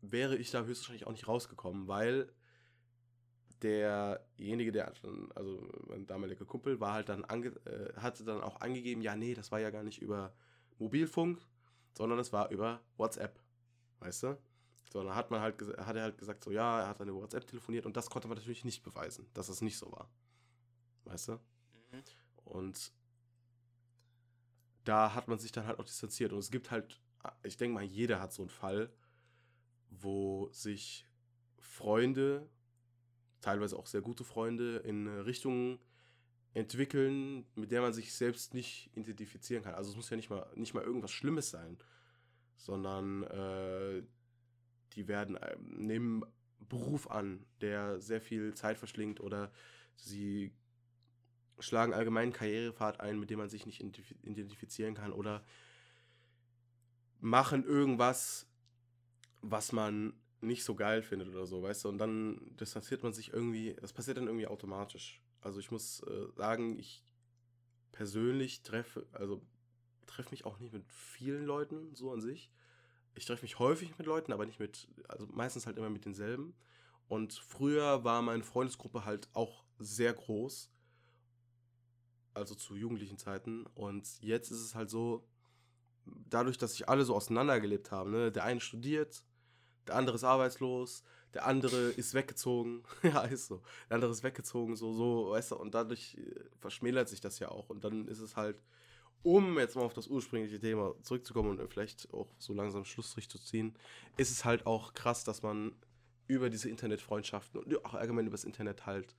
[0.02, 2.32] wäre ich da höchstwahrscheinlich auch nicht rausgekommen, weil
[3.62, 8.62] derjenige, der dann, also mein damaliger Kumpel, war halt dann ange, äh, hatte dann auch
[8.62, 10.34] angegeben, ja, nee, das war ja gar nicht über
[10.78, 11.42] Mobilfunk,
[11.98, 13.42] sondern es war über WhatsApp.
[14.00, 14.38] Weißt du?
[14.94, 17.46] So, dann hat man halt hat er halt gesagt, so ja, er hat eine WhatsApp
[17.48, 20.10] telefoniert und das konnte man natürlich nicht beweisen, dass es nicht so war.
[21.04, 21.34] Weißt du?
[21.34, 22.04] Mhm.
[22.46, 22.94] Und
[24.84, 26.34] da hat man sich dann halt auch distanziert.
[26.34, 27.00] Und es gibt halt,
[27.44, 28.92] ich denke mal, jeder hat so einen Fall,
[29.90, 31.06] wo sich
[31.58, 32.50] Freunde,
[33.42, 35.80] teilweise auch sehr gute Freunde, in eine Richtung
[36.54, 39.76] entwickeln, mit der man sich selbst nicht identifizieren kann.
[39.76, 41.78] Also es muss ja nicht mal, nicht mal irgendwas Schlimmes sein,
[42.56, 44.04] sondern äh,
[44.94, 46.24] die werden, äh, nehmen
[46.60, 49.52] Beruf an, der sehr viel Zeit verschlingt oder
[49.96, 50.54] sie
[51.60, 55.44] schlagen allgemein Karrierepfad ein, mit dem man sich nicht identif- identifizieren kann oder
[57.20, 58.48] machen irgendwas,
[59.42, 63.34] was man nicht so geil findet oder so, weißt du, und dann distanziert man sich
[63.34, 65.22] irgendwie, das passiert dann irgendwie automatisch.
[65.42, 67.04] Also ich muss äh, sagen, ich
[67.92, 69.42] persönlich treffe, also
[70.06, 72.52] treffe mich auch nicht mit vielen Leuten so an sich.
[73.16, 76.56] Ich treffe mich häufig mit Leuten, aber nicht mit, also meistens halt immer mit denselben.
[77.08, 80.72] Und früher war meine Freundesgruppe halt auch sehr groß,
[82.34, 83.66] also zu jugendlichen Zeiten.
[83.76, 85.28] Und jetzt ist es halt so,
[86.30, 88.32] dadurch, dass sich alle so auseinandergelebt haben, ne?
[88.32, 89.24] der eine studiert,
[89.88, 91.04] der andere ist arbeitslos,
[91.34, 92.84] der andere ist weggezogen.
[93.04, 93.62] ja, ist so.
[93.90, 97.50] Der andere ist weggezogen, so, so, weißt du, und dadurch äh, verschmälert sich das ja
[97.50, 97.70] auch.
[97.70, 98.62] Und dann ist es halt,
[99.22, 103.38] um jetzt mal auf das ursprüngliche Thema zurückzukommen und vielleicht auch so langsam Schlussstrich zu
[103.38, 103.76] ziehen,
[104.18, 105.76] ist es halt auch krass, dass man
[106.28, 109.16] über diese Internetfreundschaften und auch allgemein über das Internet halt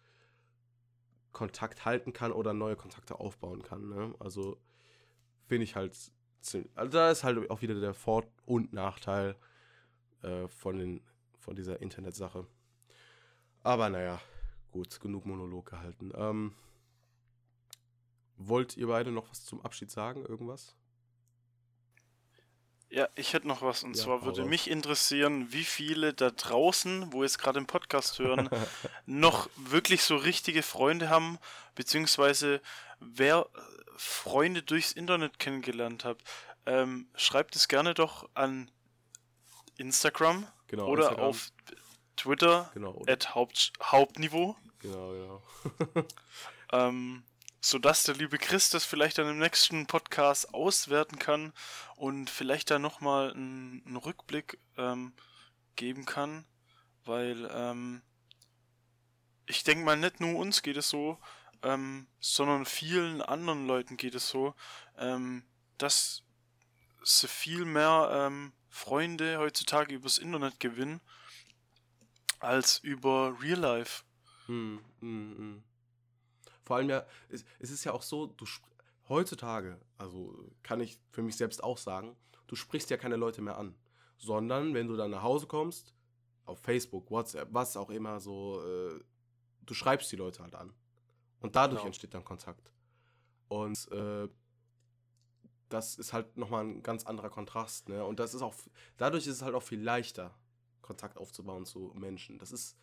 [1.33, 3.89] Kontakt halten kann oder neue Kontakte aufbauen kann.
[3.89, 4.15] Ne?
[4.19, 4.61] Also
[5.47, 5.97] finde ich halt
[6.41, 6.71] ziemlich.
[6.77, 9.37] Also da ist halt auch wieder der Vor- und Nachteil
[10.23, 11.01] äh, von, den,
[11.39, 12.47] von dieser Internetsache.
[13.63, 14.21] Aber naja,
[14.71, 16.13] gut, genug Monolog gehalten.
[16.15, 16.55] Ähm,
[18.37, 20.25] wollt ihr beide noch was zum Abschied sagen?
[20.25, 20.77] Irgendwas?
[22.93, 23.85] Ja, ich hätte noch was.
[23.85, 28.19] Und Ja, zwar würde mich interessieren, wie viele da draußen, wo jetzt gerade im Podcast
[28.19, 28.49] hören,
[29.07, 31.39] noch wirklich so richtige Freunde haben,
[31.77, 32.61] beziehungsweise
[32.99, 33.61] wer äh,
[33.97, 36.19] Freunde durchs Internet kennengelernt hat.
[36.67, 38.71] Ähm, schreibt es gerne doch an
[39.77, 41.27] Instagram Genau, oder Instagram.
[41.27, 41.49] auf
[42.17, 44.57] Twitter Genau, at Haupt, Hauptniveau.
[44.81, 46.05] genau, genau.
[46.73, 47.23] ähm,
[47.61, 51.53] sodass der liebe Chris das vielleicht dann im nächsten Podcast auswerten kann
[51.97, 55.13] und vielleicht da nochmal einen, einen Rückblick ähm,
[55.77, 56.47] geben kann,
[57.05, 58.03] weil ähm,
[59.47, 61.19] ich denke mal, nicht nur uns geht es so,
[61.63, 64.55] ähm, sondern vielen anderen Leuten geht es so,
[64.97, 65.45] ähm,
[65.77, 66.23] dass
[67.03, 71.01] sie viel mehr ähm, Freunde heutzutage übers Internet gewinnen
[72.39, 74.05] als über Real Life.
[74.47, 75.65] Hm, hm, hm.
[76.71, 78.47] Vor allem ja, es, es ist ja auch so, du
[79.09, 82.15] heutzutage, also kann ich für mich selbst auch sagen,
[82.47, 83.75] du sprichst ja keine Leute mehr an,
[84.19, 85.97] sondern wenn du dann nach Hause kommst,
[86.45, 89.01] auf Facebook, WhatsApp, was auch immer, so, äh,
[89.67, 90.73] du schreibst die Leute halt an.
[91.41, 91.87] Und dadurch Genau.
[91.89, 92.71] entsteht dann Kontakt.
[93.49, 94.29] Und äh,
[95.71, 98.05] das ist halt nochmal ein ganz anderer Kontrast, ne?
[98.05, 98.55] Und das ist auch,
[98.97, 100.39] dadurch ist es halt auch viel leichter,
[100.83, 102.39] Kontakt aufzubauen zu Menschen.
[102.39, 102.77] Das ist,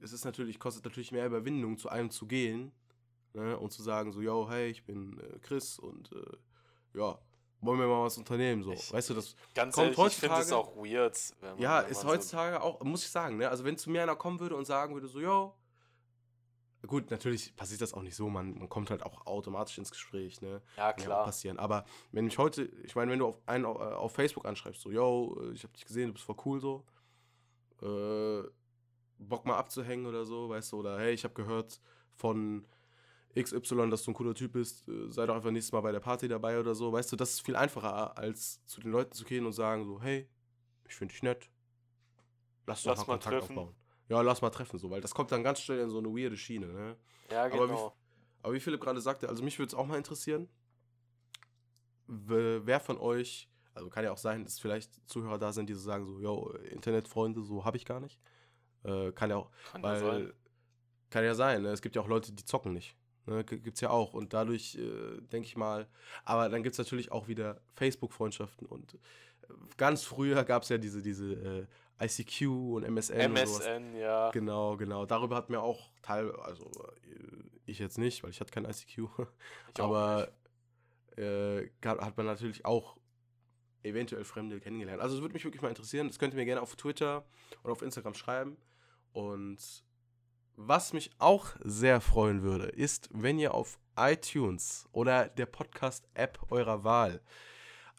[0.00, 2.72] es ist natürlich, kostet natürlich mehr Überwindung, zu einem zu gehen
[3.32, 7.18] ne, und zu sagen, so, yo, hey, ich bin äh, Chris und äh, ja,
[7.60, 8.72] wollen wir mal was unternehmen, so.
[8.72, 11.18] Ich- weißt du, das, Ganz Kommt ehrlich, ich finde es heutzutage- auch weird.
[11.40, 14.02] Wenn man, ja, ist so- heutzutage auch, muss ich sagen, ne, also wenn zu mir
[14.02, 15.54] einer kommen würde und sagen würde, so, yo,
[16.86, 20.42] gut, natürlich passiert das auch nicht so, man, man kommt halt auch automatisch ins Gespräch,
[20.42, 21.24] ne, Ja, kann ja auch klar.
[21.24, 24.44] passieren, aber wenn mich heute, ich meine, wenn du auf einen auf, äh, auf Facebook
[24.44, 26.84] anschreibst, so, yo, äh, ich hab dich gesehen, du bist voll cool, so,
[27.82, 28.42] äh,
[29.18, 31.80] Bock mal abzuhängen oder so, weißt du, oder hey, ich habe gehört
[32.16, 32.66] von
[33.36, 36.00] XY, dass du ein cooler Typ bist, äh, sei doch einfach nächstes Mal bei der
[36.00, 39.24] Party dabei oder so, weißt du, das ist viel einfacher, als zu den Leuten zu
[39.24, 40.28] gehen und sagen so, hey,
[40.88, 41.50] ich finde dich nett,
[42.66, 43.58] lass doch Lass mal mal Kontakt treffen.
[43.58, 43.74] aufbauen.
[44.08, 46.36] Ja, lass mal treffen, so, weil das kommt dann ganz schnell in so eine weirde
[46.36, 46.96] Schiene, ne?
[47.30, 47.96] Ja, Aber wie- genau.
[48.42, 50.48] Aber wie Philipp gerade sagte, also mich würde es auch mal interessieren,
[52.06, 55.80] wer von euch, also kann ja auch sein, dass vielleicht Zuhörer da sind, die so
[55.80, 58.20] sagen so, yo, Internetfreunde, so habe ich gar nicht.
[58.84, 60.32] Äh, kann ja auch, Kann ja weil, sein.
[61.10, 61.70] kann ja sein, ne?
[61.70, 62.96] es gibt ja auch Leute, die zocken nicht.
[63.26, 63.42] Ne?
[63.44, 64.12] G- Gibt's ja auch.
[64.14, 65.86] Und dadurch, äh, denke ich mal,
[66.24, 68.98] aber dann gibt es natürlich auch wieder Facebook-Freundschaften und äh,
[69.76, 71.66] ganz früher gab es ja diese, diese äh,
[72.04, 72.42] ICQ
[72.74, 73.38] und MSN und.
[73.38, 74.30] MSN, ja.
[74.32, 75.06] Genau, genau.
[75.06, 76.64] Darüber hat mir auch teil, also
[77.06, 79.08] äh, ich jetzt nicht, weil ich hatte kein ICQ.
[79.74, 80.28] Ich aber
[81.16, 82.96] äh, hat man natürlich auch
[83.82, 85.00] eventuell Fremde kennengelernt.
[85.00, 86.08] Also es würde mich wirklich mal interessieren.
[86.08, 87.24] Das könnt ihr mir gerne auf Twitter
[87.62, 88.56] oder auf Instagram schreiben.
[89.14, 89.84] Und
[90.56, 96.82] was mich auch sehr freuen würde, ist, wenn ihr auf iTunes oder der Podcast-App eurer
[96.82, 97.22] Wahl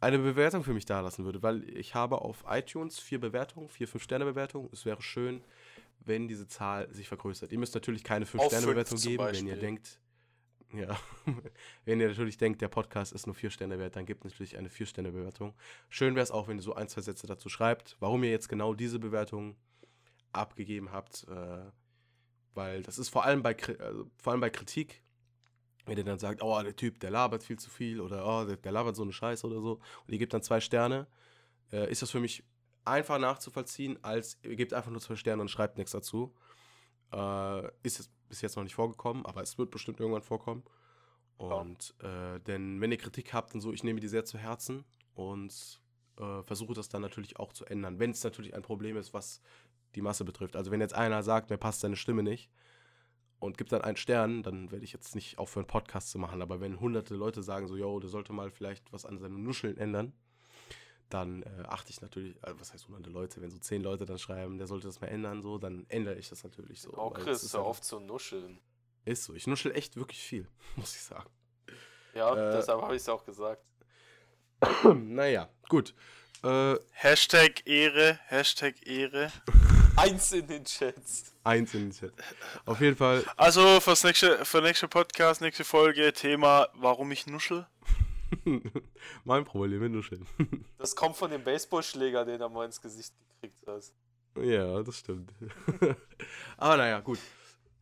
[0.02, 4.70] eine Bewertung für mich dalassen würdet, weil ich habe auf iTunes vier Bewertungen, vier Fünf-Sterne-Bewertungen.
[4.74, 5.42] Es wäre schön,
[6.02, 7.54] wenn diese Zahl sich vergrößert.
[7.54, 9.58] Ihr müsst natürlich keine Fünf-Sterne-Bewertung geben, wenn ihr Beispiel.
[9.58, 10.02] denkt,
[10.74, 11.00] ja,
[11.86, 14.70] wenn ihr natürlich denkt, der Podcast ist nur vier Sterne wert, dann gebt natürlich eine
[14.70, 15.54] Vier-Sterne-Bewertung.
[15.88, 18.50] Schön wäre es auch, wenn ihr so ein, zwei Sätze dazu schreibt, warum ihr jetzt
[18.50, 19.56] genau diese Bewertung
[20.36, 21.72] abgegeben habt, äh,
[22.54, 25.04] weil das ist vor allem bei, also vor allem bei Kritik,
[25.86, 28.58] wenn ihr dann sagt, oh, der Typ, der labert viel zu viel oder oh, der,
[28.58, 29.74] der labert so eine Scheiße oder so
[30.06, 31.08] und ihr gebt dann zwei Sterne,
[31.72, 32.44] äh, ist das für mich
[32.86, 36.34] einfach nachzuvollziehen, als ihr gebt einfach nur zwei Sterne und schreibt nichts dazu.
[37.12, 40.64] Äh, ist es bis jetzt noch nicht vorgekommen, aber es wird bestimmt irgendwann vorkommen.
[41.38, 44.86] Und äh, denn wenn ihr Kritik habt und so, ich nehme die sehr zu Herzen
[45.16, 45.82] und
[46.18, 49.42] äh, versuche das dann natürlich auch zu ändern, wenn es natürlich ein Problem ist, was
[49.96, 50.56] die Masse betrifft.
[50.56, 52.50] Also wenn jetzt einer sagt, mir passt seine Stimme nicht
[53.40, 56.42] und gibt dann einen Stern, dann werde ich jetzt nicht aufhören, Podcast zu machen.
[56.42, 59.78] Aber wenn hunderte Leute sagen so, yo, der sollte mal vielleicht was an seinen Nuscheln
[59.78, 60.14] ändern,
[61.10, 64.18] dann äh, achte ich natürlich, also was heißt hunderte Leute, wenn so zehn Leute dann
[64.18, 66.94] schreiben, der sollte das mal ändern, so, dann ändere ich das natürlich so.
[66.96, 68.60] Auch Chris, ist hör einfach- auf zu nuscheln.
[69.06, 71.30] Ist so, ich nuschel echt wirklich viel, muss ich sagen.
[72.16, 73.64] Ja, Äh, deshalb habe ich es auch gesagt.
[74.96, 75.94] naja, gut.
[76.44, 79.32] Äh, Hashtag Ehre, Hashtag Ehre.
[79.98, 81.34] Eins in den Chats.
[81.44, 82.14] eins in den Chat.
[82.66, 87.66] Auf jeden Fall, Also fürs nächste, für nächste Podcast, nächste Folge, Thema, warum ich nuschel.
[89.24, 90.26] mein Problem mit Nuscheln.
[90.78, 93.84] Das kommt von dem Baseballschläger, den er mal ins Gesicht gekriegt hat.
[94.44, 95.32] ja, das stimmt.
[96.58, 97.20] Aber naja, gut.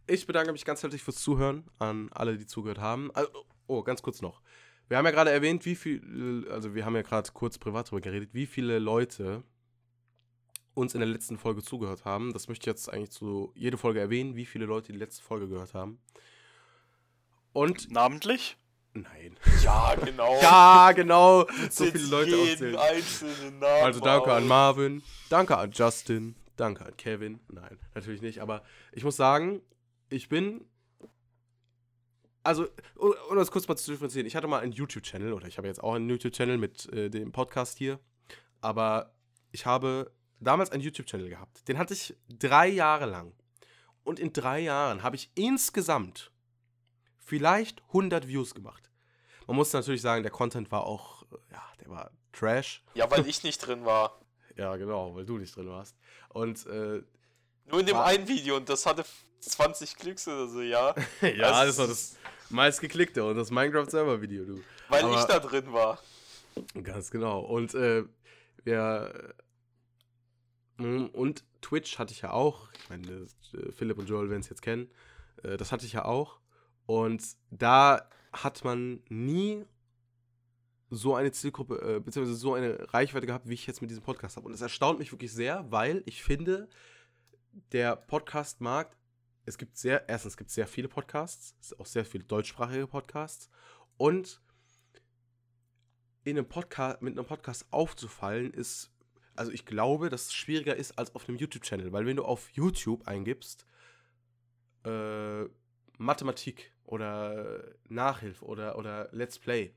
[0.06, 3.10] Ich bedanke mich ganz herzlich fürs Zuhören an alle, die zugehört haben.
[3.16, 3.30] Also,
[3.68, 4.42] oh, ganz kurz noch.
[4.90, 8.02] Wir haben ja gerade erwähnt, wie viel, also wir haben ja gerade kurz privat darüber
[8.02, 9.44] geredet, wie viele Leute
[10.74, 12.34] uns in der letzten Folge zugehört haben.
[12.34, 15.48] Das möchte ich jetzt eigentlich zu jede Folge erwähnen, wie viele Leute die letzte Folge
[15.48, 16.00] gehört haben.
[17.54, 18.58] Und Namentlich?
[18.94, 19.38] Nein.
[19.64, 20.40] Ja, genau.
[20.42, 21.48] Ja, genau.
[21.70, 24.50] So viele Leute jeden einzelnen Namen Also danke an auf.
[24.50, 27.40] Marvin, danke an Justin, danke an Kevin.
[27.48, 29.62] Nein, natürlich nicht, aber ich muss sagen,
[30.10, 30.66] ich bin.
[32.44, 35.58] Also, um um das kurz mal zu differenzieren, ich hatte mal einen YouTube-Channel oder ich
[35.58, 38.00] habe jetzt auch einen YouTube-Channel mit äh, dem Podcast hier,
[38.62, 39.14] aber
[39.52, 40.12] ich habe
[40.44, 41.68] damals einen YouTube-Channel gehabt.
[41.68, 43.34] Den hatte ich drei Jahre lang.
[44.04, 46.32] Und in drei Jahren habe ich insgesamt
[47.20, 48.92] vielleicht 100 Views gemacht.
[49.48, 52.84] Man muss natürlich sagen, der Content war auch, ja, der war Trash.
[52.94, 54.20] Ja, weil ich nicht drin war.
[54.56, 55.96] Ja, genau, weil du nicht drin warst.
[56.30, 57.02] Und äh,
[57.66, 59.04] Nur in dem War- einen Video und das hatte
[59.40, 60.94] 20 Klicks oder so, ja.
[61.22, 62.18] ja, Also, das war das
[62.50, 64.64] meistgeklickte und das Minecraft-Server-Video, du.
[64.90, 66.00] Weil Aber- ich da drin war.
[66.84, 67.40] Ganz genau.
[67.42, 68.04] Und äh,
[68.64, 69.34] wir.
[70.78, 72.70] Mm, Und Twitch hatte ich ja auch.
[72.74, 74.90] Ich meine, äh, Philipp und Joel werden es jetzt kennen.
[75.44, 76.40] Äh, das hatte ich ja auch.
[76.86, 79.66] Und da hat man nie
[80.90, 84.38] so eine Zielgruppe, äh, beziehungsweise so eine Reichweite gehabt, wie ich jetzt mit diesem Podcast
[84.38, 84.48] habe.
[84.48, 86.70] Und es erstaunt mich wirklich sehr, weil ich finde,
[87.72, 88.98] der Podcast-Markt,
[89.46, 93.50] es gibt sehr, erstens gibt sehr viele Podcasts, auch sehr viele deutschsprachige Podcasts.
[93.98, 94.42] Und
[96.24, 98.93] in einem Podcast, mit einem Podcast aufzufallen, ist,
[99.36, 102.50] also ich glaube, dass es schwieriger ist als auf einem YouTube-Channel, weil wenn du auf
[102.52, 103.66] YouTube eingibst,
[104.86, 105.46] äh,
[105.98, 109.74] Mathematik oder Nachhilfe oder, oder Let's Play,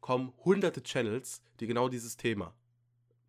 [0.00, 2.54] kommen hunderte Channels, die genau dieses Thema.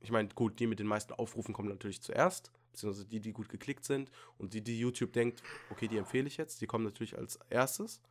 [0.02, 3.50] Ich meine, gut, die mit den meisten Aufrufen kommen natürlich zuerst, beziehungsweise die, die gut
[3.50, 7.18] geklickt sind und die, die YouTube denkt, okay, die empfehle ich jetzt, die kommen natürlich
[7.18, 8.02] als erstes.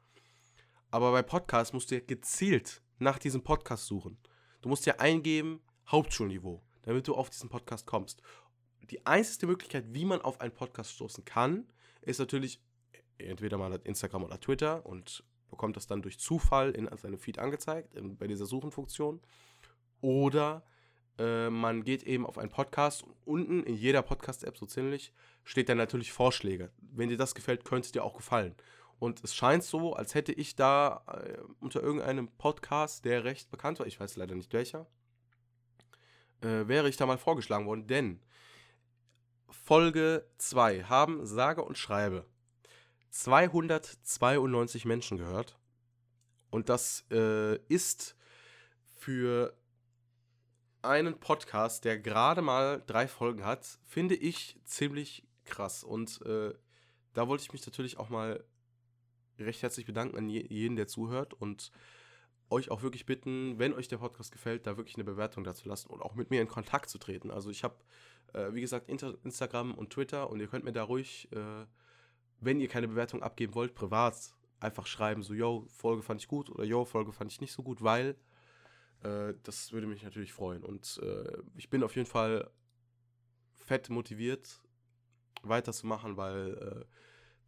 [0.91, 4.17] Aber bei Podcasts musst du ja gezielt nach diesem Podcast suchen.
[4.63, 8.23] Du musst ja eingeben, Hauptschulniveau, damit du auf diesen Podcast kommst.
[8.91, 11.67] Die einzige Möglichkeit, wie man auf einen Podcast stoßen kann,
[12.03, 12.61] ist natürlich,
[13.19, 17.95] entweder hat Instagram oder Twitter und bekommt das dann durch Zufall in seinem Feed angezeigt,
[17.95, 19.21] in, bei dieser Suchenfunktion.
[20.01, 20.65] Oder
[21.19, 25.13] äh, man geht eben auf einen Podcast und unten in jeder Podcast-App, so ziemlich,
[25.45, 26.71] steht dann natürlich Vorschläge.
[26.79, 28.55] Wenn dir das gefällt, könnte es dir auch gefallen.
[28.99, 33.79] Und es scheint so, als hätte ich da äh, unter irgendeinem Podcast, der recht bekannt
[33.79, 34.87] war, ich weiß leider nicht welcher,
[36.45, 38.21] äh, wäre ich da mal vorgeschlagen worden, denn
[39.49, 42.27] Folge 2 haben sage und schreibe
[43.11, 45.57] 292 Menschen gehört.
[46.51, 48.17] Und das äh, ist
[48.97, 49.57] für
[50.83, 55.83] einen Podcast, der gerade mal drei Folgen hat, finde ich ziemlich krass.
[55.83, 56.53] Und äh,
[57.15, 58.45] da wollte ich mich natürlich auch mal
[59.39, 61.73] recht herzlich bedanken an je jeden, der zuhört und
[62.51, 65.91] euch auch wirklich bitten, wenn euch der Podcast gefällt, da wirklich eine Bewertung dazu lassen
[65.91, 67.31] und auch mit mir in Kontakt zu treten.
[67.31, 67.77] Also ich habe,
[68.33, 71.67] äh, wie gesagt, Inter Instagram und Twitter und ihr könnt mir da ruhig, äh,
[72.41, 76.51] wenn ihr keine Bewertung abgeben wollt, privat einfach schreiben, so, yo, Folge fand ich gut
[76.51, 78.17] oder yo, Folge fand ich nicht so gut, weil
[79.03, 80.65] äh, das würde mich natürlich freuen.
[80.65, 82.51] Und äh, ich bin auf jeden Fall
[83.53, 84.63] fett motiviert,
[85.43, 86.85] weiterzumachen, weil äh,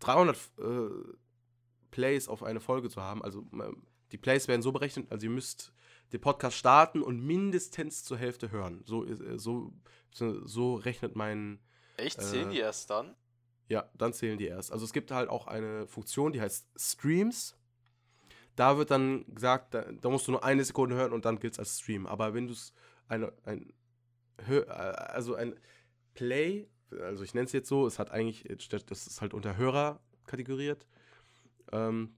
[0.00, 0.88] 300 äh,
[1.90, 3.46] Plays auf eine Folge zu haben, also
[4.12, 5.72] die Plays werden so berechnet, also ihr müsst
[6.12, 8.82] den Podcast starten und mindestens zur Hälfte hören.
[8.84, 9.72] So, äh, so,
[10.12, 11.58] so rechnet mein,
[11.96, 12.18] Echt?
[12.18, 13.16] Äh, Zählen die erst dann?
[13.68, 14.70] ja, dann zählen die erst.
[14.70, 17.56] Also es gibt halt auch eine Funktion, die heißt Streams.
[18.54, 21.54] Da wird dann gesagt, da, da musst du nur eine Sekunde hören und dann gilt
[21.54, 22.06] es als Stream.
[22.06, 22.72] Aber wenn du es
[23.08, 23.24] ein,
[24.48, 25.58] Hö- äh, also ein
[26.14, 26.68] Play,
[27.00, 28.44] also ich nenne es jetzt so, es hat eigentlich,
[28.86, 30.86] das ist halt unter Hörer kategoriert.
[31.72, 32.15] Ähm,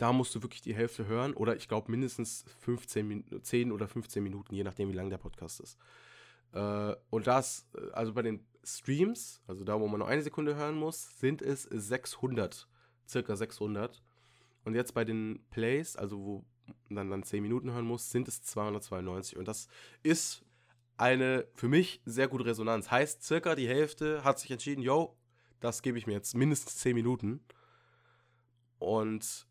[0.00, 3.86] da musst du wirklich die Hälfte hören oder ich glaube mindestens 15 Min 10 oder
[3.86, 5.78] 15 Minuten, je nachdem, wie lang der Podcast ist.
[6.52, 10.56] Äh, und das, äh, also bei den Streams, also da, wo man nur eine Sekunde
[10.56, 12.66] hören muss, sind es 600,
[13.06, 14.02] circa 600.
[14.64, 16.44] Und jetzt bei den Plays, also wo
[16.88, 19.36] man dann 10 Minuten hören muss, sind es 292.
[19.36, 19.68] Und das
[20.02, 20.42] ist
[20.96, 22.90] eine für mich sehr gute Resonanz.
[22.90, 25.14] Heißt, circa die Hälfte hat sich entschieden, yo,
[25.60, 27.40] das gebe ich mir jetzt mindestens 10 Minuten.
[28.78, 29.46] Und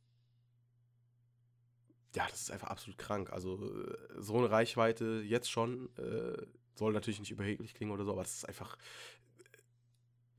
[2.15, 3.31] ja, das ist einfach absolut krank.
[3.31, 6.45] Also äh, so eine Reichweite jetzt schon äh,
[6.75, 8.77] soll natürlich nicht überheblich klingen oder so, aber das ist einfach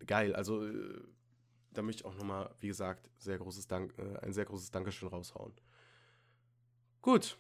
[0.01, 0.35] äh, geil.
[0.35, 1.03] Also äh,
[1.73, 5.09] da möchte ich auch nochmal, wie gesagt, sehr großes Dank, äh, ein sehr großes Dankeschön
[5.09, 5.53] raushauen.
[7.03, 7.39] Gut.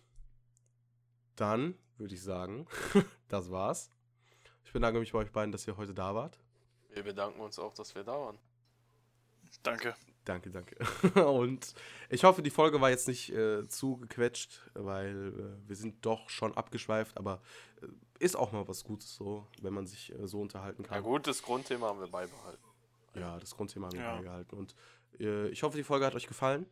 [1.36, 2.66] Dann würde ich sagen,
[3.28, 3.90] das war's.
[4.64, 6.38] Ich bedanke mich bei euch beiden, dass ihr heute da wart.
[6.90, 8.38] Wir bedanken uns auch, dass wir da waren.
[9.62, 9.94] Danke.
[10.24, 10.76] Danke, danke.
[11.26, 11.74] Und
[12.10, 15.32] ich hoffe, die Folge war jetzt nicht äh, zu gequetscht, weil
[15.64, 17.40] äh, wir sind doch schon abgeschweift, aber
[17.82, 17.86] äh,
[18.24, 20.96] ist auch mal was Gutes so, wenn man sich äh, so unterhalten kann.
[20.96, 22.62] Ja gut, das Grundthema haben wir beibehalten.
[23.14, 24.16] Ja, das Grundthema haben wir Ja.
[24.16, 24.58] beigehalten.
[24.58, 24.74] Und
[25.18, 26.66] äh, ich hoffe, die Folge hat euch gefallen.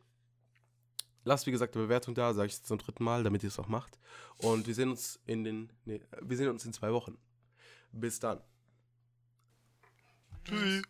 [1.25, 3.59] lasst wie gesagt eine Bewertung da, sage ich jetzt zum dritten Mal, damit ihr es
[3.59, 3.99] auch macht.
[4.37, 7.17] Und wir sehen uns in den, nee, wir sehen uns in zwei Wochen.
[7.93, 8.41] Bis dann.
[10.45, 10.83] Tschüssi.